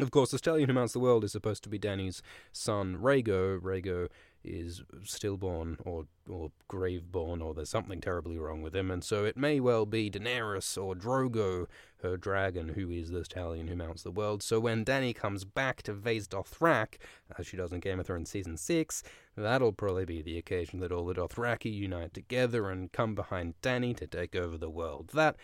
Of 0.00 0.10
course, 0.10 0.32
the 0.32 0.38
stallion 0.38 0.68
who 0.68 0.74
mounts 0.74 0.92
the 0.92 0.98
world 0.98 1.22
is 1.22 1.30
supposed 1.30 1.62
to 1.64 1.68
be 1.68 1.78
Dany's 1.78 2.20
son, 2.50 2.96
Rhaego. 2.96 3.60
Rhaego 3.60 4.08
is 4.42 4.82
stillborn 5.04 5.78
or 5.84 6.06
or 6.28 6.50
graveborn, 6.68 7.40
or 7.40 7.54
there's 7.54 7.70
something 7.70 8.00
terribly 8.00 8.36
wrong 8.36 8.60
with 8.60 8.74
him, 8.74 8.90
and 8.90 9.04
so 9.04 9.24
it 9.24 9.36
may 9.36 9.60
well 9.60 9.86
be 9.86 10.10
Daenerys 10.10 10.82
or 10.82 10.94
Drogon, 10.94 11.66
her 12.02 12.16
dragon, 12.16 12.70
who 12.70 12.90
is 12.90 13.10
the 13.10 13.24
stallion 13.24 13.68
who 13.68 13.76
mounts 13.76 14.02
the 14.02 14.10
world. 14.10 14.42
So 14.42 14.58
when 14.58 14.84
Dany 14.84 15.14
comes 15.14 15.44
back 15.44 15.82
to 15.82 15.92
Vaes 15.92 16.26
Dothrak, 16.26 16.96
as 17.30 17.40
uh, 17.40 17.42
she 17.44 17.56
does 17.56 17.72
in 17.72 17.80
Game 17.80 18.00
of 18.00 18.06
Thrones 18.06 18.30
season 18.30 18.56
six, 18.56 19.02
that'll 19.36 19.72
probably 19.72 20.04
be 20.04 20.22
the 20.22 20.38
occasion 20.38 20.80
that 20.80 20.92
all 20.92 21.06
the 21.06 21.14
Dothraki 21.14 21.72
unite 21.72 22.12
together 22.12 22.68
and 22.68 22.90
come 22.90 23.14
behind 23.14 23.54
Dany 23.62 23.96
to 23.96 24.06
take 24.08 24.34
over 24.34 24.58
the 24.58 24.70
world. 24.70 25.10
That, 25.14 25.36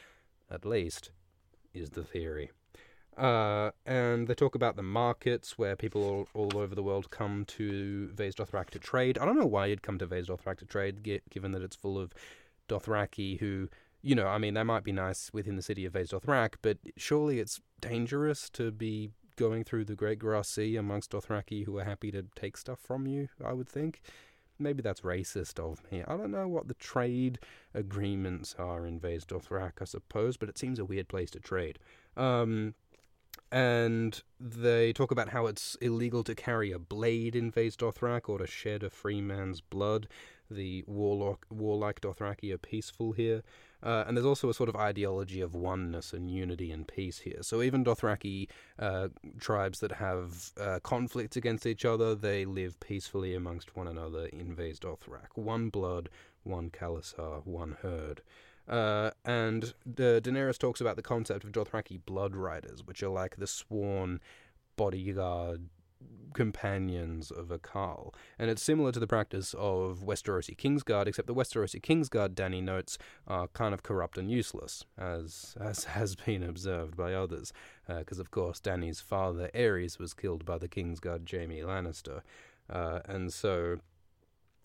at 0.51 0.65
least, 0.67 1.13
is 1.73 1.91
the 1.91 2.05
theory. 2.05 2.51
Uh, 3.17 3.71
and 3.85 4.29
they 4.29 4.35
talk 4.35 4.55
about 4.55 4.77
the 4.77 4.83
markets 4.83 5.59
where 5.59 5.77
people 5.77 6.03
all, 6.03 6.29
all 6.33 6.59
over 6.59 6.75
the 6.75 6.83
world 6.83 7.11
come 7.11 7.45
to 7.45 8.09
Vaes 8.15 8.35
Dothrak 8.35 8.71
to 8.71 8.79
trade. 8.79 9.19
I 9.19 9.27
don't 9.27 9.39
know 9.39 9.47
why 9.47 9.67
you'd 9.67 9.83
come 9.83 9.99
to 9.99 10.07
Vaes 10.07 10.29
Dothrak 10.29 10.59
to 10.59 10.65
trade, 10.65 11.21
given 11.31 11.53
that 11.53 11.63
it's 11.63 11.77
full 11.77 11.99
of 11.99 12.13
Dothraki 12.69 13.39
who, 13.41 13.69
you 14.01 14.15
know, 14.15 14.27
I 14.27 14.39
mean, 14.39 14.55
they 14.55 14.63
might 14.63 14.85
be 14.85 14.93
nice 14.93 15.31
within 15.33 15.57
the 15.57 15.63
city 15.63 15.85
of 15.85 15.93
Vaes 15.93 16.11
Dothrak, 16.11 16.55
but 16.63 16.79
surely 16.97 17.41
it's 17.41 17.61
dangerous 17.81 18.49
to 18.51 18.71
be 18.71 19.11
going 19.37 19.65
through 19.65 19.85
the 19.85 19.97
Great 19.97 20.19
Grass 20.19 20.49
Sea 20.49 20.77
amongst 20.77 21.13
Dothraki 21.13 21.65
who 21.65 21.79
are 21.79 21.85
happy 21.85 22.11
to 22.13 22.25
take 22.37 22.57
stuff 22.57 22.79
from 22.79 23.07
you, 23.07 23.29
I 23.45 23.53
would 23.53 23.69
think. 23.69 24.03
Maybe 24.59 24.83
that's 24.83 25.01
racist 25.01 25.59
of 25.59 25.81
me. 25.91 26.05
I 26.07 26.17
don't 26.17 26.31
know 26.31 26.47
what 26.47 26.69
the 26.69 26.75
trade 26.75 27.39
agreements 27.75 28.55
are 28.59 28.87
in 28.87 29.01
Vaes 29.01 29.25
Dothrak, 29.25 29.81
I 29.81 29.85
suppose, 29.85 30.37
but 30.37 30.51
it 30.51 30.59
seems 30.59 30.79
a 30.79 30.85
weird 30.85 31.09
place 31.09 31.31
to 31.31 31.41
trade. 31.41 31.79
Um, 32.17 32.75
and 33.53 34.23
they 34.39 34.93
talk 34.93 35.11
about 35.11 35.31
how 35.31 35.47
it's 35.47 35.77
illegal 35.81 36.23
to 36.25 36.35
carry 36.35 36.71
a 36.73 36.79
blade 36.79 37.35
in 37.35 37.51
Vaes 37.51 37.77
Dothrak 37.77 38.29
or 38.29 38.39
to 38.39 38.47
shed 38.47 38.83
a 38.83 38.91
free 38.91 39.21
man's 39.21 39.61
blood. 39.61 40.07
The 40.51 40.85
warlock, 40.87 41.47
warlike 41.51 42.01
Dothraki 42.01 42.53
are 42.53 42.59
peaceful 42.59 43.13
here. 43.13 43.43
Uh, 43.83 44.05
and 44.07 44.17
there's 44.17 44.27
also 44.27 44.51
a 44.51 44.55
sort 44.55 44.69
of 44.69 44.77
ideology 44.77 45.41
of 45.41 45.55
oneness 45.55 46.13
and 46.13 46.31
unity 46.31 46.71
and 46.71 46.87
peace 46.87 47.21
here. 47.21 47.39
So 47.41 47.63
even 47.63 47.85
Dothraki 47.85 48.49
uh, 48.79 49.09
tribes 49.39 49.81
that 49.81 49.93
have 49.93 50.51
uh, 50.61 50.81
conflicts 50.83 51.37
against 51.37 51.67
each 51.67 51.85
other, 51.85 52.15
they 52.15 52.45
live 52.45 52.79
peacefully 52.81 53.35
amongst 53.35 53.77
one 53.77 53.89
another 53.89 54.27
in 54.27 54.55
Vaes 54.55 54.79
Dothrak. 54.79 55.37
One 55.37 55.71
blood, 55.71 56.11
one 56.43 56.71
khalasar, 56.71 57.47
one 57.47 57.79
herd. 57.83 58.23
Uh, 58.71 59.11
and 59.25 59.75
the 59.85 60.23
Daenerys 60.25 60.57
talks 60.57 60.81
about 60.81 60.95
the 60.95 61.03
concept 61.03 61.45
of 61.45 61.51
Dothraki 61.51 62.01
blood 62.07 62.37
riders, 62.37 62.87
which 62.87 63.03
are 63.03 63.09
like 63.09 63.37
the 63.37 63.49
sworn 63.49 64.21
bodyguard 64.77 65.69
companions 66.33 67.33
of 67.33 67.51
a 67.51 67.59
Khal. 67.59 68.15
And 68.39 68.49
it's 68.49 68.63
similar 68.63 68.93
to 68.93 69.01
the 69.01 69.09
practice 69.09 69.55
of 69.59 70.05
Westerosi 70.05 70.57
Kingsguard, 70.57 71.09
except 71.09 71.27
the 71.27 71.35
Westerosi 71.35 71.83
Kingsguard, 71.83 72.35
Dany 72.35 72.63
notes, 72.63 72.97
are 73.27 73.49
kind 73.49 73.75
of 73.75 73.83
corrupt 73.83 74.17
and 74.17 74.31
useless, 74.31 74.85
as, 74.97 75.57
as 75.61 75.85
has 75.85 76.15
been 76.15 76.45
observed 76.45 76.97
by 76.97 77.13
others. 77.13 77.53
Because, 77.89 78.19
uh, 78.19 78.23
of 78.23 78.31
course, 78.31 78.61
Dany's 78.61 79.01
father, 79.01 79.51
Aerys, 79.53 79.99
was 79.99 80.15
killed 80.15 80.45
by 80.45 80.59
the 80.59 80.69
Kingsguard 80.69 81.29
Jaime 81.29 81.61
Lannister. 81.61 82.23
Uh, 82.69 83.01
and 83.07 83.33
so 83.33 83.79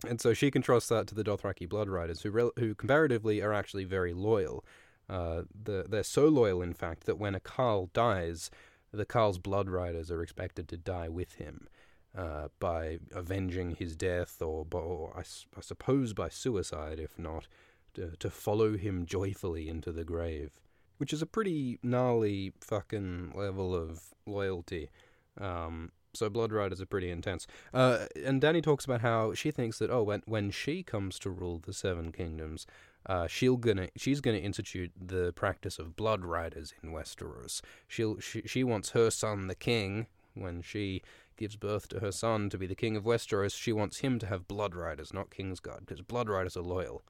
and 0.06 0.20
so 0.20 0.34
she 0.34 0.50
contrasts 0.50 0.88
that 0.88 1.06
to 1.08 1.14
the 1.14 1.24
Dothraki 1.24 1.68
Blood 1.68 1.88
Riders, 1.88 2.22
who 2.22 2.30
re- 2.30 2.50
who 2.58 2.74
comparatively 2.74 3.40
are 3.40 3.52
actually 3.52 3.84
very 3.84 4.12
loyal. 4.12 4.64
Uh, 5.08 5.42
the, 5.54 5.86
they're 5.88 6.02
so 6.02 6.28
loyal, 6.28 6.62
in 6.62 6.74
fact, 6.74 7.04
that 7.04 7.18
when 7.18 7.34
a 7.34 7.40
Khal 7.40 7.92
dies, 7.92 8.50
the 8.92 9.06
Khal's 9.06 9.38
Blood 9.38 9.68
Riders 9.68 10.10
are 10.10 10.22
expected 10.22 10.68
to 10.68 10.76
die 10.76 11.08
with 11.08 11.34
him 11.34 11.68
uh, 12.16 12.48
by 12.58 12.98
avenging 13.14 13.76
his 13.76 13.94
death, 13.94 14.40
or, 14.40 14.66
or 14.72 15.12
I, 15.16 15.20
I, 15.20 15.60
suppose 15.60 16.12
by 16.12 16.28
suicide, 16.28 16.98
if 16.98 17.18
not, 17.18 17.46
to, 17.94 18.16
to 18.18 18.30
follow 18.30 18.76
him 18.76 19.06
joyfully 19.06 19.68
into 19.68 19.92
the 19.92 20.04
grave. 20.04 20.60
Which 20.98 21.12
is 21.12 21.20
a 21.20 21.26
pretty 21.26 21.78
gnarly 21.82 22.52
fucking 22.60 23.32
level 23.34 23.74
of 23.74 24.14
loyalty. 24.26 24.88
Um, 25.38 25.92
so 26.16 26.28
Blood 26.28 26.52
Riders 26.52 26.80
are 26.80 26.86
pretty 26.86 27.10
intense. 27.10 27.46
Uh, 27.72 28.06
and 28.24 28.40
Danny 28.40 28.60
talks 28.60 28.84
about 28.84 29.00
how 29.00 29.34
she 29.34 29.50
thinks 29.50 29.78
that 29.78 29.90
oh, 29.90 30.02
when 30.02 30.22
when 30.26 30.50
she 30.50 30.82
comes 30.82 31.18
to 31.20 31.30
rule 31.30 31.60
the 31.64 31.72
Seven 31.72 32.12
Kingdoms, 32.12 32.66
uh, 33.06 33.26
she'll 33.26 33.56
gonna 33.56 33.88
she's 33.96 34.20
gonna 34.20 34.38
institute 34.38 34.92
the 35.00 35.32
practice 35.32 35.78
of 35.78 35.96
Blood 35.96 36.24
Riders 36.24 36.74
in 36.82 36.92
Westeros. 36.92 37.60
She'll 37.86 38.18
she 38.20 38.42
she 38.46 38.64
wants 38.64 38.90
her 38.90 39.10
son 39.10 39.46
the 39.46 39.54
king 39.54 40.06
when 40.34 40.62
she 40.62 41.02
gives 41.36 41.56
birth 41.56 41.88
to 41.88 42.00
her 42.00 42.12
son 42.12 42.50
to 42.50 42.58
be 42.58 42.66
the 42.66 42.74
king 42.74 42.96
of 42.96 43.04
Westeros. 43.04 43.56
She 43.56 43.72
wants 43.72 43.98
him 43.98 44.18
to 44.18 44.26
have 44.26 44.48
Blood 44.48 44.74
Riders, 44.74 45.12
not 45.12 45.30
Kingsguard, 45.30 45.80
because 45.80 46.00
Blood 46.00 46.28
Riders 46.28 46.56
are 46.56 46.62
loyal. 46.62 47.02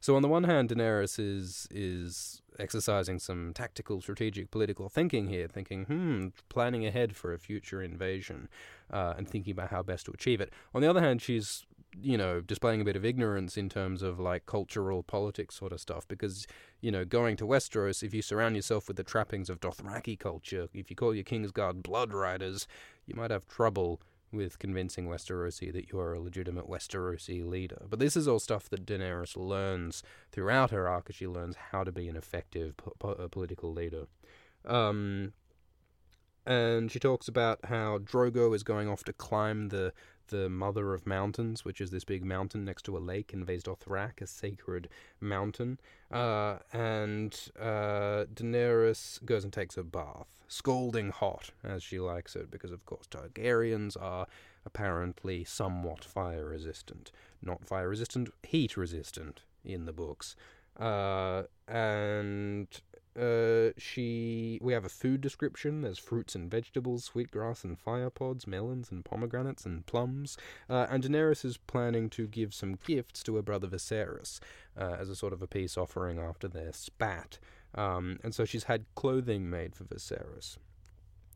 So 0.00 0.16
on 0.16 0.22
the 0.22 0.28
one 0.28 0.44
hand, 0.44 0.68
Daenerys 0.68 1.18
is 1.18 1.68
is 1.70 2.42
exercising 2.58 3.18
some 3.18 3.52
tactical, 3.54 4.00
strategic, 4.00 4.50
political 4.50 4.88
thinking 4.88 5.28
here, 5.28 5.48
thinking, 5.48 5.84
hmm, 5.84 6.28
planning 6.48 6.86
ahead 6.86 7.14
for 7.14 7.32
a 7.32 7.38
future 7.38 7.82
invasion, 7.82 8.48
uh, 8.90 9.14
and 9.16 9.28
thinking 9.28 9.52
about 9.52 9.70
how 9.70 9.82
best 9.82 10.06
to 10.06 10.12
achieve 10.12 10.40
it. 10.40 10.52
On 10.74 10.80
the 10.80 10.88
other 10.88 11.00
hand, 11.00 11.22
she's 11.22 11.66
you 12.02 12.18
know 12.18 12.40
displaying 12.40 12.80
a 12.80 12.84
bit 12.84 12.96
of 12.96 13.04
ignorance 13.04 13.56
in 13.56 13.68
terms 13.68 14.02
of 14.02 14.20
like 14.20 14.44
cultural 14.46 15.02
politics 15.02 15.54
sort 15.54 15.72
of 15.72 15.80
stuff 15.80 16.06
because 16.08 16.46
you 16.80 16.90
know 16.90 17.04
going 17.04 17.36
to 17.36 17.46
Westeros 17.46 18.02
if 18.02 18.12
you 18.12 18.22
surround 18.22 18.54
yourself 18.54 18.88
with 18.88 18.96
the 18.96 19.02
trappings 19.02 19.48
of 19.48 19.60
Dothraki 19.60 20.18
culture 20.18 20.68
if 20.74 20.90
you 20.90 20.96
call 20.96 21.14
your 21.14 21.24
Kingsguard 21.24 21.82
blood 21.82 22.12
riders 22.12 22.66
you 23.06 23.14
might 23.14 23.30
have 23.30 23.48
trouble 23.48 24.00
with 24.36 24.58
convincing 24.58 25.06
Westerosi 25.06 25.72
that 25.72 25.90
you 25.90 25.98
are 25.98 26.14
a 26.14 26.20
legitimate 26.20 26.68
Westerosi 26.68 27.44
leader. 27.44 27.86
But 27.88 27.98
this 27.98 28.16
is 28.16 28.28
all 28.28 28.38
stuff 28.38 28.68
that 28.68 28.86
Daenerys 28.86 29.36
learns 29.36 30.02
throughout 30.30 30.70
her 30.70 30.88
arc 30.88 31.06
as 31.08 31.16
she 31.16 31.26
learns 31.26 31.56
how 31.72 31.84
to 31.84 31.92
be 31.92 32.08
an 32.08 32.16
effective 32.16 32.76
po- 32.76 32.94
po- 32.98 33.28
political 33.28 33.72
leader. 33.72 34.06
Um, 34.64 35.32
and 36.46 36.92
she 36.92 37.00
talks 37.00 37.26
about 37.26 37.64
how 37.64 37.98
Drogo 37.98 38.54
is 38.54 38.62
going 38.62 38.88
off 38.88 39.02
to 39.04 39.12
climb 39.12 39.68
the 39.70 39.92
the 40.28 40.48
Mother 40.48 40.92
of 40.92 41.06
Mountains, 41.06 41.64
which 41.64 41.80
is 41.80 41.90
this 41.90 42.04
big 42.04 42.24
mountain 42.24 42.64
next 42.64 42.82
to 42.86 42.96
a 42.96 42.98
lake 42.98 43.32
in 43.32 43.44
Vaes 43.44 43.62
Dothrak, 43.62 44.20
a 44.20 44.26
sacred 44.26 44.88
mountain. 45.20 45.78
Uh, 46.10 46.58
and 46.72 47.50
uh, 47.60 48.24
Daenerys 48.34 49.24
goes 49.24 49.44
and 49.44 49.52
takes 49.52 49.76
a 49.76 49.84
bath, 49.84 50.35
scalding 50.48 51.10
hot, 51.10 51.50
as 51.64 51.82
she 51.82 51.98
likes 51.98 52.36
it, 52.36 52.50
because 52.50 52.70
of 52.70 52.84
course 52.86 53.06
Targaryens 53.06 53.96
are 54.00 54.26
apparently 54.64 55.44
somewhat 55.44 56.04
fire 56.04 56.46
resistant. 56.46 57.12
Not 57.42 57.64
fire 57.64 57.88
resistant, 57.88 58.30
heat 58.42 58.76
resistant 58.76 59.42
in 59.64 59.84
the 59.84 59.92
books. 59.92 60.36
Uh, 60.78 61.44
and 61.66 62.68
uh, 63.18 63.70
she 63.78 64.58
we 64.62 64.72
have 64.72 64.84
a 64.84 64.90
food 64.90 65.20
description. 65.20 65.80
There's 65.80 65.98
fruits 65.98 66.34
and 66.34 66.50
vegetables, 66.50 67.04
sweetgrass 67.04 67.64
and 67.64 67.78
fire 67.78 68.10
pods, 68.10 68.46
melons 68.46 68.90
and 68.90 69.04
pomegranates 69.04 69.64
and 69.64 69.86
plums. 69.86 70.36
Uh, 70.68 70.86
and 70.90 71.02
Daenerys 71.02 71.44
is 71.44 71.56
planning 71.56 72.10
to 72.10 72.26
give 72.26 72.52
some 72.52 72.78
gifts 72.84 73.22
to 73.24 73.36
her 73.36 73.42
brother 73.42 73.68
Viserys 73.68 74.38
uh, 74.78 74.96
as 74.98 75.08
a 75.08 75.16
sort 75.16 75.32
of 75.32 75.40
a 75.40 75.46
peace 75.46 75.78
offering 75.78 76.18
after 76.18 76.46
their 76.46 76.72
spat. 76.72 77.38
Um, 77.76 78.18
and 78.24 78.34
so 78.34 78.44
she's 78.44 78.64
had 78.64 78.84
clothing 78.94 79.50
made 79.50 79.74
for 79.74 79.84
Viserys. 79.84 80.56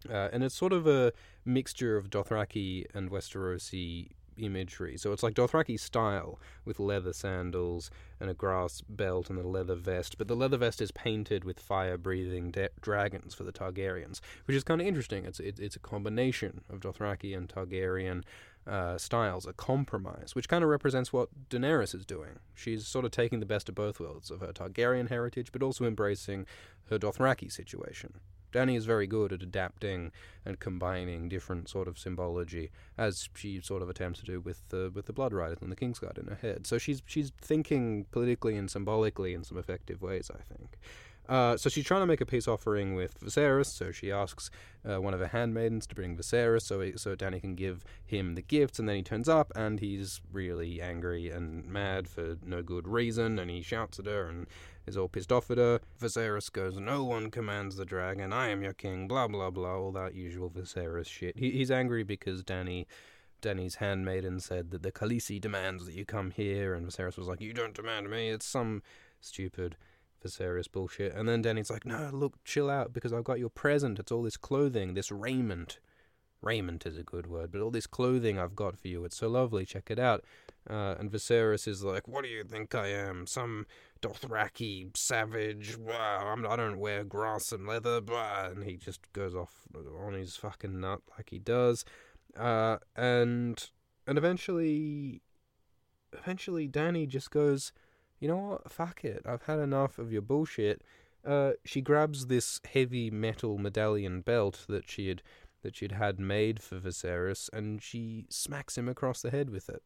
Uh, 0.08 0.28
and 0.32 0.42
it's 0.42 0.54
sort 0.54 0.72
of 0.72 0.86
a 0.86 1.12
mixture 1.44 1.96
of 1.96 2.08
Dothraki 2.08 2.86
and 2.94 3.10
Westerosi 3.10 4.08
imagery. 4.38 4.96
So 4.96 5.12
it's 5.12 5.22
like 5.22 5.34
Dothraki 5.34 5.78
style 5.78 6.40
with 6.64 6.80
leather 6.80 7.12
sandals 7.12 7.90
and 8.18 8.30
a 8.30 8.34
grass 8.34 8.82
belt 8.88 9.28
and 9.28 9.38
a 9.38 9.46
leather 9.46 9.74
vest, 9.74 10.16
but 10.16 10.28
the 10.28 10.36
leather 10.36 10.56
vest 10.56 10.80
is 10.80 10.90
painted 10.92 11.44
with 11.44 11.60
fire-breathing 11.60 12.50
de- 12.50 12.70
dragons 12.80 13.34
for 13.34 13.44
the 13.44 13.52
Targaryens, 13.52 14.20
which 14.46 14.56
is 14.56 14.64
kind 14.64 14.80
of 14.80 14.86
interesting. 14.86 15.26
It's 15.26 15.40
it, 15.40 15.58
it's 15.58 15.76
a 15.76 15.80
combination 15.80 16.62
of 16.70 16.80
Dothraki 16.80 17.36
and 17.36 17.48
Targaryen 17.48 18.22
uh, 18.66 18.98
styles, 18.98 19.46
a 19.46 19.52
compromise, 19.52 20.34
which 20.34 20.48
kind 20.48 20.62
of 20.62 20.70
represents 20.70 21.12
what 21.12 21.28
Daenerys 21.48 21.94
is 21.94 22.04
doing. 22.04 22.38
She's 22.54 22.86
sort 22.86 23.04
of 23.04 23.10
taking 23.10 23.40
the 23.40 23.46
best 23.46 23.68
of 23.68 23.74
both 23.74 24.00
worlds 24.00 24.30
of 24.30 24.40
her 24.40 24.52
Targaryen 24.52 25.08
heritage, 25.08 25.50
but 25.52 25.62
also 25.62 25.84
embracing 25.84 26.46
her 26.88 26.98
Dothraki 26.98 27.50
situation. 27.50 28.20
Dany 28.52 28.76
is 28.76 28.84
very 28.84 29.06
good 29.06 29.32
at 29.32 29.42
adapting 29.42 30.12
and 30.44 30.58
combining 30.58 31.28
different 31.28 31.68
sort 31.68 31.86
of 31.86 31.98
symbology, 31.98 32.70
as 32.98 33.28
she 33.34 33.60
sort 33.60 33.82
of 33.82 33.88
attempts 33.88 34.20
to 34.20 34.26
do 34.26 34.40
with 34.40 34.68
the 34.70 34.90
with 34.92 35.06
the 35.06 35.12
Blood 35.12 35.32
Riders 35.32 35.58
and 35.60 35.70
the 35.70 35.76
Kingsguard 35.76 36.18
in 36.18 36.26
her 36.26 36.34
head. 36.34 36.66
So 36.66 36.78
she's 36.78 37.02
she's 37.06 37.32
thinking 37.40 38.06
politically 38.10 38.56
and 38.56 38.70
symbolically 38.70 39.34
in 39.34 39.44
some 39.44 39.58
effective 39.58 40.02
ways, 40.02 40.30
I 40.34 40.42
think. 40.52 40.78
Uh, 41.30 41.56
so 41.56 41.70
she's 41.70 41.84
trying 41.84 42.00
to 42.00 42.06
make 42.06 42.20
a 42.20 42.26
peace 42.26 42.48
offering 42.48 42.96
with 42.96 43.20
Viserys. 43.20 43.66
So 43.66 43.92
she 43.92 44.10
asks 44.10 44.50
uh, 44.84 45.00
one 45.00 45.14
of 45.14 45.20
her 45.20 45.28
handmaidens 45.28 45.86
to 45.86 45.94
bring 45.94 46.16
Viserys, 46.16 46.62
so 46.62 46.80
he, 46.80 46.96
so 46.96 47.14
Dany 47.14 47.40
can 47.40 47.54
give 47.54 47.84
him 48.04 48.34
the 48.34 48.42
gifts. 48.42 48.80
And 48.80 48.88
then 48.88 48.96
he 48.96 49.02
turns 49.02 49.28
up, 49.28 49.52
and 49.54 49.78
he's 49.78 50.20
really 50.32 50.82
angry 50.82 51.30
and 51.30 51.64
mad 51.66 52.08
for 52.08 52.36
no 52.44 52.62
good 52.62 52.88
reason. 52.88 53.38
And 53.38 53.48
he 53.48 53.62
shouts 53.62 54.00
at 54.00 54.06
her 54.06 54.26
and 54.26 54.48
is 54.88 54.96
all 54.96 55.06
pissed 55.06 55.30
off 55.30 55.52
at 55.52 55.58
her. 55.58 55.80
Viserys 56.00 56.50
goes, 56.50 56.78
"No 56.78 57.04
one 57.04 57.30
commands 57.30 57.76
the 57.76 57.84
dragon. 57.84 58.32
I 58.32 58.48
am 58.48 58.62
your 58.62 58.72
king." 58.72 59.06
Blah 59.06 59.28
blah 59.28 59.50
blah. 59.50 59.78
All 59.78 59.92
that 59.92 60.16
usual 60.16 60.50
Viserys 60.50 61.06
shit. 61.06 61.38
He, 61.38 61.52
he's 61.52 61.70
angry 61.70 62.02
because 62.02 62.42
Dany. 62.42 62.86
Dany's 63.40 63.76
handmaiden 63.76 64.38
said 64.38 64.70
that 64.70 64.82
the 64.82 64.92
Khaleesi 64.92 65.40
demands 65.40 65.86
that 65.86 65.94
you 65.94 66.04
come 66.04 66.30
here, 66.30 66.74
and 66.74 66.86
Viserys 66.86 67.16
was 67.16 67.26
like, 67.26 67.40
"You 67.40 67.54
don't 67.54 67.72
demand 67.72 68.10
me. 68.10 68.28
It's 68.28 68.44
some 68.44 68.82
stupid 69.22 69.76
Viserys 70.24 70.70
bullshit." 70.70 71.14
And 71.14 71.28
then 71.28 71.42
Danny's 71.42 71.70
like, 71.70 71.86
"No, 71.86 72.10
look, 72.12 72.42
chill 72.44 72.70
out, 72.70 72.92
because 72.92 73.12
I've 73.12 73.24
got 73.24 73.38
your 73.38 73.50
present. 73.50 73.98
It's 73.98 74.12
all 74.12 74.22
this 74.22 74.36
clothing, 74.36 74.94
this 74.94 75.10
raiment. 75.10 75.80
Raiment 76.42 76.86
is 76.86 76.96
a 76.96 77.02
good 77.02 77.26
word, 77.26 77.52
but 77.52 77.60
all 77.60 77.70
this 77.70 77.86
clothing 77.86 78.38
I've 78.38 78.56
got 78.56 78.78
for 78.78 78.88
you. 78.88 79.04
It's 79.04 79.16
so 79.16 79.28
lovely. 79.28 79.64
Check 79.64 79.90
it 79.90 79.98
out." 79.98 80.24
Uh, 80.68 80.94
and 80.98 81.10
Viserys 81.10 81.66
is 81.66 81.82
like, 81.82 82.06
"What 82.06 82.24
do 82.24 82.30
you 82.30 82.44
think 82.44 82.74
I 82.74 82.88
am? 82.88 83.26
Some 83.26 83.66
Dothraki 84.02 84.96
savage? 84.96 85.78
Blah, 85.78 86.32
I'm, 86.32 86.46
I 86.46 86.56
don't 86.56 86.78
wear 86.78 87.04
grass 87.04 87.52
and 87.52 87.66
leather." 87.66 88.00
Blah. 88.00 88.46
And 88.46 88.64
he 88.64 88.76
just 88.76 89.12
goes 89.12 89.34
off 89.34 89.66
on 89.74 90.14
his 90.14 90.36
fucking 90.36 90.80
nut 90.80 91.00
like 91.16 91.30
he 91.30 91.38
does. 91.38 91.84
Uh, 92.36 92.78
and 92.94 93.70
and 94.06 94.18
eventually, 94.18 95.22
eventually, 96.12 96.68
Dany 96.68 97.06
just 97.06 97.30
goes, 97.30 97.72
"You 98.20 98.28
know 98.28 98.36
what? 98.36 98.70
Fuck 98.70 99.04
it. 99.04 99.22
I've 99.26 99.42
had 99.42 99.58
enough 99.58 99.98
of 99.98 100.12
your 100.12 100.22
bullshit." 100.22 100.82
Uh, 101.24 101.52
she 101.64 101.80
grabs 101.80 102.26
this 102.26 102.60
heavy 102.72 103.10
metal 103.10 103.58
medallion 103.58 104.20
belt 104.22 104.64
that 104.68 104.88
she 104.88 105.08
had 105.08 105.22
that 105.62 105.76
she'd 105.76 105.92
had 105.92 106.18
made 106.18 106.62
for 106.62 106.78
Viserys, 106.80 107.50
and 107.52 107.82
she 107.82 108.24
smacks 108.30 108.78
him 108.78 108.88
across 108.88 109.20
the 109.20 109.30
head 109.30 109.50
with 109.50 109.68
it. 109.68 109.82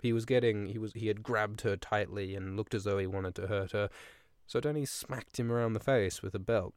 He 0.00 0.12
was 0.12 0.24
getting 0.24 0.66
he 0.66 0.78
was 0.78 0.92
he 0.92 1.08
had 1.08 1.22
grabbed 1.22 1.62
her 1.62 1.76
tightly 1.76 2.34
and 2.36 2.56
looked 2.56 2.74
as 2.74 2.84
though 2.84 2.98
he 2.98 3.06
wanted 3.06 3.34
to 3.36 3.46
hurt 3.46 3.72
her, 3.72 3.88
so 4.46 4.60
Dany 4.60 4.86
smacked 4.86 5.38
him 5.38 5.50
around 5.50 5.72
the 5.72 5.80
face 5.80 6.22
with 6.22 6.34
a 6.34 6.38
belt. 6.38 6.74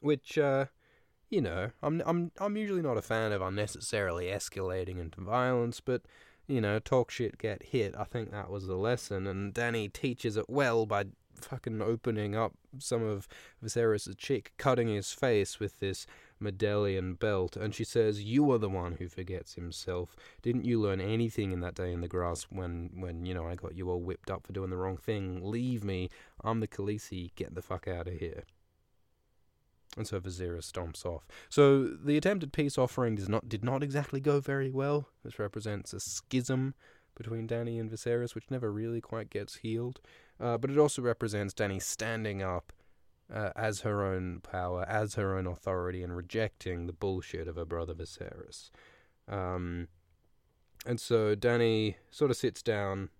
Which, 0.00 0.38
uh, 0.38 0.66
you 1.30 1.40
know, 1.40 1.70
I'm 1.82 2.02
I'm 2.04 2.32
I'm 2.38 2.56
usually 2.56 2.82
not 2.82 2.98
a 2.98 3.02
fan 3.02 3.32
of 3.32 3.42
unnecessarily 3.42 4.26
escalating 4.26 4.98
into 4.98 5.20
violence, 5.20 5.80
but 5.80 6.02
you 6.50 6.60
know, 6.60 6.78
talk 6.78 7.10
shit, 7.10 7.38
get 7.38 7.62
hit. 7.62 7.94
I 7.96 8.04
think 8.04 8.30
that 8.30 8.50
was 8.50 8.66
the 8.66 8.76
lesson, 8.76 9.26
and 9.26 9.54
Danny 9.54 9.88
teaches 9.88 10.36
it 10.36 10.48
well 10.48 10.84
by 10.86 11.06
fucking 11.40 11.80
opening 11.80 12.34
up 12.34 12.52
some 12.78 13.02
of 13.02 13.28
Viserys' 13.64 14.16
cheek, 14.18 14.52
cutting 14.58 14.88
his 14.88 15.12
face 15.12 15.58
with 15.58 15.80
this 15.80 16.06
medallion 16.38 17.14
belt, 17.14 17.56
and 17.56 17.74
she 17.74 17.84
says, 17.84 18.24
"You 18.24 18.50
are 18.50 18.58
the 18.58 18.68
one 18.68 18.94
who 18.94 19.08
forgets 19.08 19.54
himself. 19.54 20.16
Didn't 20.42 20.64
you 20.64 20.80
learn 20.80 21.00
anything 21.00 21.52
in 21.52 21.60
that 21.60 21.74
day 21.74 21.92
in 21.92 22.00
the 22.00 22.08
grass 22.08 22.44
when, 22.50 22.90
when 22.94 23.26
you 23.26 23.34
know 23.34 23.46
I 23.46 23.54
got 23.54 23.76
you 23.76 23.90
all 23.90 24.00
whipped 24.00 24.30
up 24.30 24.46
for 24.46 24.52
doing 24.52 24.70
the 24.70 24.76
wrong 24.76 24.96
thing? 24.96 25.40
Leave 25.42 25.84
me. 25.84 26.08
I'm 26.42 26.60
the 26.60 26.68
Khaleesi. 26.68 27.34
Get 27.36 27.54
the 27.54 27.62
fuck 27.62 27.86
out 27.86 28.08
of 28.08 28.14
here." 28.14 28.44
And 29.96 30.06
so 30.06 30.20
Viserys 30.20 30.70
stomps 30.70 31.04
off. 31.04 31.26
So 31.48 31.84
the 31.84 32.16
attempted 32.16 32.52
peace 32.52 32.78
offering 32.78 33.16
does 33.16 33.28
not 33.28 33.48
did 33.48 33.64
not 33.64 33.82
exactly 33.82 34.20
go 34.20 34.40
very 34.40 34.70
well. 34.70 35.08
This 35.24 35.38
represents 35.38 35.92
a 35.92 36.00
schism 36.00 36.74
between 37.16 37.46
Danny 37.46 37.78
and 37.78 37.90
Viserys, 37.90 38.34
which 38.34 38.50
never 38.50 38.72
really 38.72 39.00
quite 39.00 39.30
gets 39.30 39.56
healed. 39.56 40.00
Uh, 40.38 40.56
but 40.56 40.70
it 40.70 40.78
also 40.78 41.02
represents 41.02 41.52
Danny 41.52 41.80
standing 41.80 42.40
up 42.40 42.72
uh, 43.32 43.50
as 43.56 43.80
her 43.80 44.04
own 44.04 44.40
power, 44.40 44.84
as 44.88 45.14
her 45.14 45.36
own 45.36 45.46
authority, 45.46 46.02
and 46.02 46.16
rejecting 46.16 46.86
the 46.86 46.92
bullshit 46.92 47.48
of 47.48 47.56
her 47.56 47.64
brother 47.64 47.94
Viserys. 47.94 48.70
Um, 49.28 49.88
and 50.86 50.98
so 50.98 51.34
Danny 51.34 51.96
sort 52.10 52.30
of 52.30 52.36
sits 52.36 52.62
down, 52.62 53.10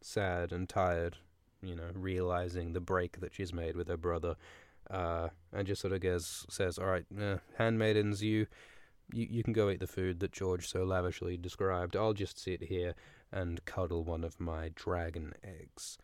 sad 0.00 0.52
and 0.52 0.68
tired, 0.68 1.18
you 1.62 1.74
know, 1.76 1.90
realizing 1.94 2.72
the 2.72 2.80
break 2.80 3.20
that 3.20 3.34
she's 3.34 3.52
made 3.52 3.76
with 3.76 3.88
her 3.88 3.96
brother, 3.96 4.36
uh, 4.90 5.28
and 5.52 5.66
just 5.66 5.80
sort 5.80 5.92
of 5.92 6.00
goes, 6.00 6.44
says, 6.48 6.78
"All 6.78 6.86
right, 6.86 7.04
uh, 7.18 7.36
handmaidens, 7.58 8.22
you, 8.22 8.46
you, 9.12 9.26
you 9.30 9.42
can 9.42 9.52
go 9.52 9.70
eat 9.70 9.80
the 9.80 9.86
food 9.86 10.20
that 10.20 10.32
George 10.32 10.68
so 10.68 10.84
lavishly 10.84 11.36
described. 11.36 11.96
I'll 11.96 12.12
just 12.12 12.38
sit 12.38 12.64
here 12.64 12.94
and 13.32 13.64
cuddle 13.64 14.04
one 14.04 14.24
of 14.24 14.40
my 14.40 14.70
dragon 14.74 15.34
eggs." 15.44 15.98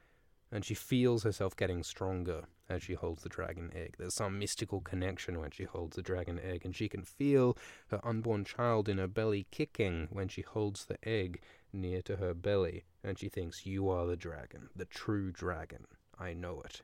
And 0.53 0.65
she 0.65 0.75
feels 0.75 1.25
herself 1.25 1.57
getting 1.57 1.83
stronger 1.83 2.45
as 2.69 2.83
she 2.83 2.95
holds 2.95 3.23
the 3.23 3.29
dragon 3.29 3.73
egg. 3.75 3.97
There's 3.99 4.15
some 4.15 4.39
mystical 4.39 4.81
connection 4.81 5.41
when 5.41 5.51
she 5.51 5.65
holds 5.65 5.97
the 5.97 6.03
dragon 6.03 6.39
egg, 6.39 6.65
and 6.65 6.75
she 6.75 6.89
can 6.89 7.03
feel 7.03 7.57
her 7.89 8.01
unborn 8.05 8.45
child 8.45 8.89
in 8.89 8.99
her 8.99 9.09
belly 9.09 9.47
kicking 9.51 10.09
when 10.13 10.29
she 10.29 10.43
holds 10.43 10.85
the 10.85 10.99
egg 11.07 11.41
near 11.73 12.01
to 12.03 12.17
her 12.17 12.33
belly, 12.33 12.85
and 13.03 13.19
she 13.19 13.29
thinks, 13.29 13.67
You 13.67 13.89
are 13.89 14.07
the 14.07 14.17
dragon, 14.17 14.69
the 14.75 14.85
true 14.85 15.33
dragon. 15.33 15.87
I 16.19 16.33
know 16.33 16.63
it 16.65 16.83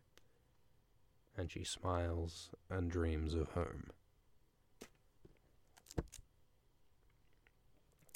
and 1.37 1.51
she 1.51 1.65
smiles 1.65 2.51
and 2.71 2.91
dreams 2.91 3.35
of 3.35 3.51
home. 3.51 3.91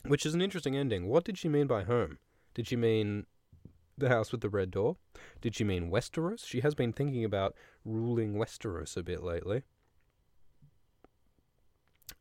Which 0.07 0.25
is 0.25 0.35
an 0.35 0.43
interesting 0.43 0.77
ending. 0.77 1.09
What 1.09 1.25
did 1.25 1.37
she 1.37 1.49
mean 1.49 1.67
by 1.67 1.83
home? 1.83 2.19
Did 2.55 2.69
she 2.69 2.77
mean 2.77 3.27
the 3.99 4.09
house 4.09 4.31
with 4.31 4.41
the 4.41 4.49
red 4.49 4.71
door? 4.71 4.97
Did 5.41 5.55
she 5.55 5.65
mean 5.65 5.91
Westeros? 5.91 6.47
She 6.47 6.61
has 6.61 6.75
been 6.75 6.93
thinking 6.93 7.25
about 7.25 7.55
ruling 7.85 8.35
Westeros 8.35 8.97
a 8.97 9.03
bit 9.03 9.23
lately. 9.23 9.63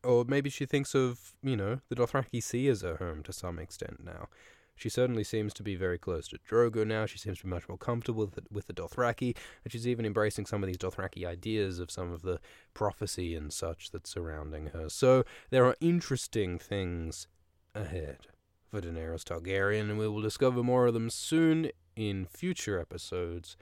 Or 0.04 0.26
maybe 0.26 0.50
she 0.50 0.66
thinks 0.66 0.96
of, 0.96 1.34
you 1.42 1.56
know, 1.56 1.80
the 1.90 1.96
Dothraki 1.96 2.42
Sea 2.42 2.68
as 2.70 2.82
her 2.82 2.98
home 2.98 3.24
to 3.24 3.34
some 3.34 3.60
extent 3.60 4.04
now. 4.04 4.30
She 4.76 4.90
certainly 4.90 5.24
seems 5.24 5.54
to 5.54 5.64
be 5.64 5.76
very 5.76 5.98
close 5.98 6.28
to 6.28 6.38
Drogo 6.38 6.86
now. 6.86 7.06
She 7.06 7.18
seems 7.18 7.38
to 7.38 7.46
be 7.46 7.50
much 7.50 7.68
more 7.70 7.78
comfortable 7.78 8.26
with 8.26 8.36
the, 8.36 8.44
with 8.52 8.68
the 8.68 8.74
Dothraki, 8.74 9.36
and 9.64 9.72
she's 9.72 9.88
even 9.88 10.06
embracing 10.06 10.46
some 10.46 10.64
of 10.64 10.68
these 10.68 10.78
Dothraki 10.78 11.26
ideas 11.26 11.80
of 11.80 11.90
some 11.90 12.12
of 12.12 12.22
the 12.22 12.40
prophecy 12.74 13.36
and 13.36 13.54
such 13.54 13.92
that's 13.92 14.10
surrounding 14.10 14.68
her. 14.68 14.90
So 14.90 15.24
there 15.50 15.66
are 15.66 15.78
interesting 15.80 16.60
things 16.60 17.28
ahead 17.74 18.28
for 18.70 18.82
Daenerys 18.82 19.24
Targaryen, 19.24 19.90
and 19.90 19.98
we 19.98 20.08
will 20.08 20.22
discover 20.22 20.62
more 20.62 20.88
of 20.88 20.94
them 20.94 21.10
soon 21.10 21.72
in 21.96 22.26
future 22.26 22.80
episodes 22.80 23.56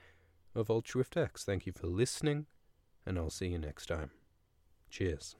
of 0.56 0.70
Ultra 0.70 1.06
X. 1.16 1.44
Thank 1.44 1.66
you 1.68 1.74
for 1.74 1.88
listening, 1.88 2.48
and 3.06 3.18
I'll 3.20 3.30
see 3.30 3.48
you 3.48 3.60
next 3.60 3.86
time. 3.86 4.12
Cheers. 4.90 5.36